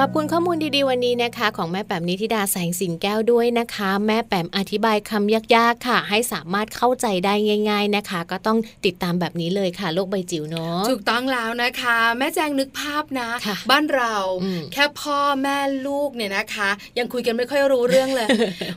[0.00, 7.34] ขอบคุณข้อมูลดีๆวันนี้นะคะ ของแม่แปมนิธิดาแสงสิงแก้วด้วยนะคะ แม่แปมอธิบายคำยากๆค่ะ ให้สามารถเข้าใจได้
[7.70, 18.28] ง่าย ๆนะคะ ก็ต้องติดตามแบบนี้เลยค่ะ โลกใบจิ๋วเนาะถูกต้องแล้วนะคะ แม่แจงนึกภาพนะค่ะบ้านเราอืมแค่พ่อแม่ลูกเนี่ยนะคะ ยังคุยกันไม่ค่อยรู้เรื่องเลย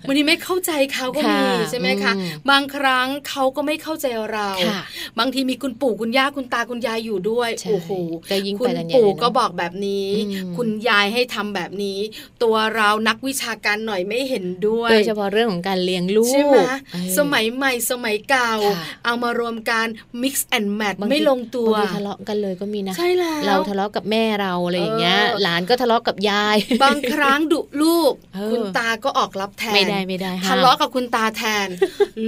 [0.08, 4.82] วันนี้ไม่เข้าใจเขาก็มีค่ะใช่ไหมคะอืมบางครั้งเขาก็ไม่เข้าใจเราค่ะ
[5.20, 7.90] บางทีมีคุณปู่คุณย่าคุณตาคุณยายอยู่ด้วยใช่โอ้โห
[8.30, 12.00] ก็ยิ่งคุไปณกันใหญ่ปู่เลยเนอะก็บอกแบบนี้อืมคุณยายให้ทำแบบนี้
[12.44, 16.58] ตัวเรานักวิชาการหน่อยไม่เห็นด้วยโดยเฉพาะเรื่องของการเลี้ยงลูกใช่ไหม
[16.94, 19.86] เออสมัยใหม่สมัยเก่าค่ะเอามารวมกัน
[20.22, 31.68] mix and match บางทีไม่ลงตัวบางทีทะเลาะกันเลยก็มีนะใช่แล้วเราทะเลาะกับแม่เราอะไรอย่างเงี้ยเออหลานก็ทะเลาะกับยาย บางครั้งดุลูกเออคุณตาก็ออกรับแทนไม่ได้ไม่ได้ห้มทะเลาะกับคุณตาแทน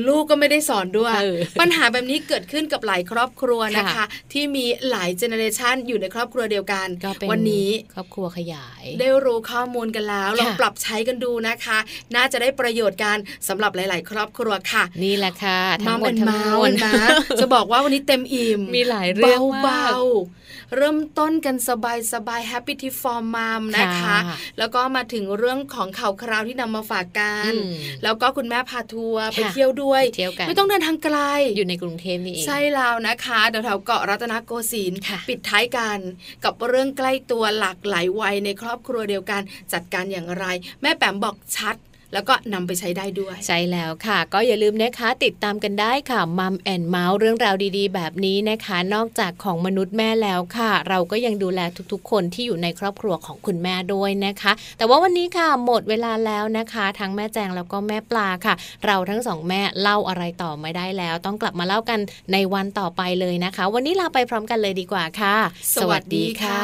[0.07, 11.77] ลูกก็ไม่ได้สอนด้วยเออปัญหาแบบนี้เกิดขึ้นกับหลายครอบครัวนะคะค่ะที่มีหลายเจเนอเรชันอยู่ในครอบครัวเดียวกันก็เป็นวันนี้ครอบครัวขยายได้รู้ข้อมูลกันแล้วค่ะลองปรับใช้กันดูนะคะ
[12.15, 13.17] น่าจะได้ประโยชน์กัน
[13.47, 16.93] สำหรับหลาย ๆ ครอบครัวค่ะ นี่แหละค่ะทั้มางหมดเป็นทั้งเมามวลนะ
[17.39, 20.42] จะบอกว่าวันนี้เต็มอิ่มมีหลายเรื่องมากเบาๆ
[20.75, 31.17] เริ่มต้นกันสบายสบาย Happy Tip for Mom นะคะค่ะแล้วก็มาถึงเรื่องของข่าวคราวที่นำมาฝากกันอืมแล้วก็คุณแม่พาทัวร์ไปค่ะเที่ยวด้วยไปเที่ยวกันไม่ต้องเดินทางไกล
[31.55, 35.99] อยู่ในกรุงเทพนี่เองใช่แล้วนะคะเดี๋ยวแถวเกาะรัตนโกสินทร์ค่ะปิดท้ายกัน
[36.43, 39.41] กับเรื่องใกล้ตัวหลากหลายวัยในครอบครัวเดียวกัน
[39.73, 40.45] จัดการอย่างไร
[40.81, 41.75] แม่แปมบอกชัด
[42.13, 51.59] แล้วก็นำไปใช้ได้ด้วยใช่แล้วค่ะ ก็อย่าลืมนะคะติดตามกันได้ค่ะมัมแอนเมาส์เรื่องราวดีๆ แบบนี้นะคะ นอกจากของมนุษย์แม่แล้วค่ะ เราก็ยังดูแล
[51.91, 58.53] ทุกๆ คนที่อยู่ในครอบครัวของคุณแม่ด้วยนะคะ แต่ว่าวันนี้ค่ะหมดเวลาแล้วนะคะ ทั้งแม่แจงแล้วก็แม่ปลาค่ะ
[58.85, 61.99] เราทั้งสองแม่เล่าอะไรต่อไม่ได้แล้ว ต้องกลับมาเล่ากัน
[62.33, 65.35] ในวันต่อไปเลยนะคะ วันนี้ลาไปพร้อมกันเลยดีกว่าค่ะ
[65.75, 66.63] สวัสดีค่ะ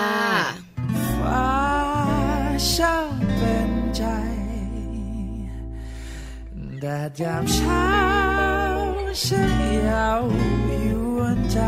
[1.22, 1.50] ฟ้า
[2.72, 4.04] ช่างเป็นใจ
[6.82, 7.86] แดดยามเช้า
[9.24, 9.52] ฉัน
[9.88, 10.22] ยาว
[10.86, 11.60] ยวนใจ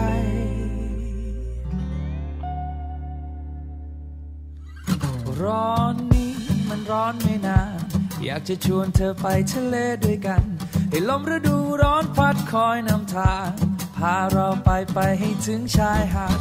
[5.42, 6.34] ร้อนนี้
[6.70, 7.80] มันร้อนไม่นาน
[8.24, 10.44] อยากจะชวนเธอไปทะเลด้วยกัน
[10.90, 13.50] ให้ลมฤดูร้อนพัดคอยนำทาง
[13.98, 16.38] พาเราไปไปให้ถึงชายหาด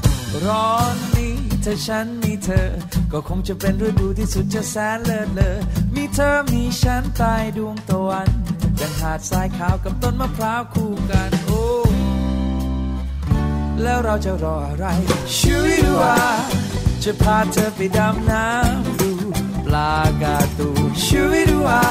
[0.47, 2.69] ร้อนนี้ถ้าฉันมีเธอ
[3.13, 5.57] ก็คงจะเป็นฤดูที่สุดจะแสนเลิศเลอ
[5.95, 8.31] มีเธอมีฉันใต้ดวงตะวัน
[8.81, 11.63] ดังหาดทรายขาวกับต้นมะพร้าวคู่กันโอ้
[13.83, 14.87] แล้วเราจะรออะไร
[15.39, 16.19] ช่วยดูว่า
[17.05, 19.11] จะพาเธอไปดำน้ำดู
[19.67, 20.69] ปลากาตู
[21.07, 21.85] ช่วยดูว่า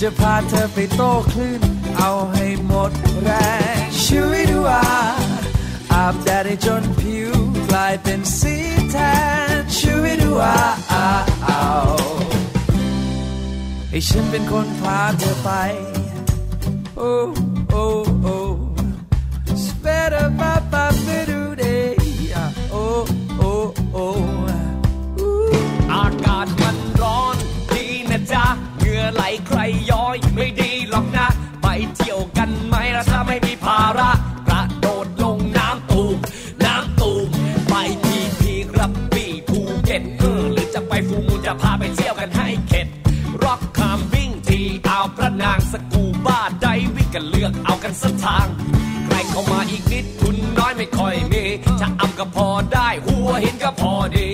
[0.00, 1.60] จะพาเธอไปโต้คลื่น
[1.98, 2.92] เอาให้หมด
[3.22, 3.30] แร
[3.76, 4.84] งช่วยดูว่า
[5.92, 7.30] อาบแดดให้จนผิว
[7.68, 8.56] กลายเป็นสี
[8.90, 8.96] แท
[9.58, 10.56] นช่วยดูว่า
[13.90, 15.48] ให้ฉันเป็นคนพาเธอไป
[17.00, 17.14] โอ้
[17.70, 17.84] โอ้
[18.22, 18.36] โอ้
[19.84, 21.96] Better ba ba ba do day.
[22.74, 23.00] Oh
[23.48, 24.18] oh oh.
[25.92, 27.36] อากาศมันร้อน
[27.72, 28.44] ดีนะจ๊ะ
[28.78, 29.58] เหงื่อไหลใคร
[29.90, 31.26] ย้อยไม่ดีหรอกนะ
[31.62, 33.49] ไปเที่ยวกันไหมล่ะถ้าไม่มี
[47.14, 48.46] กันเลือกเอากันสักทาง
[49.06, 51.44] ใครเข้ามาอีกนิดทุนน้อยไม่ค่อยมี
[51.80, 54.28] จะอำก็พอได้หัวหินก็พอดี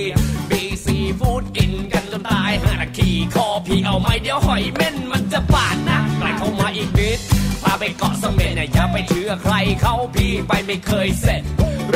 [0.50, 7.18] มีซีฟู้ดกินกันจนตายห้านาทีคอพี่เอาไม่เดี๋ยวหอยเม่นมันจะบาดนะใครเข้ามาอีกนิด
[7.62, 11.42] พาไปเกาะเสม็ดนะอย่าไปเชื่อใครเขาพี่ไปไม่เคยเสร็จ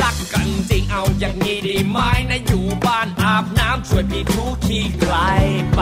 [0.01, 1.97] รักกันจริงเอาอย่างนี้ดีไหม
[2.29, 5.15] นะอยู่บ้านอาบน้ำช่วยพี่ทุกขี้ไกล
[5.75, 5.81] ไป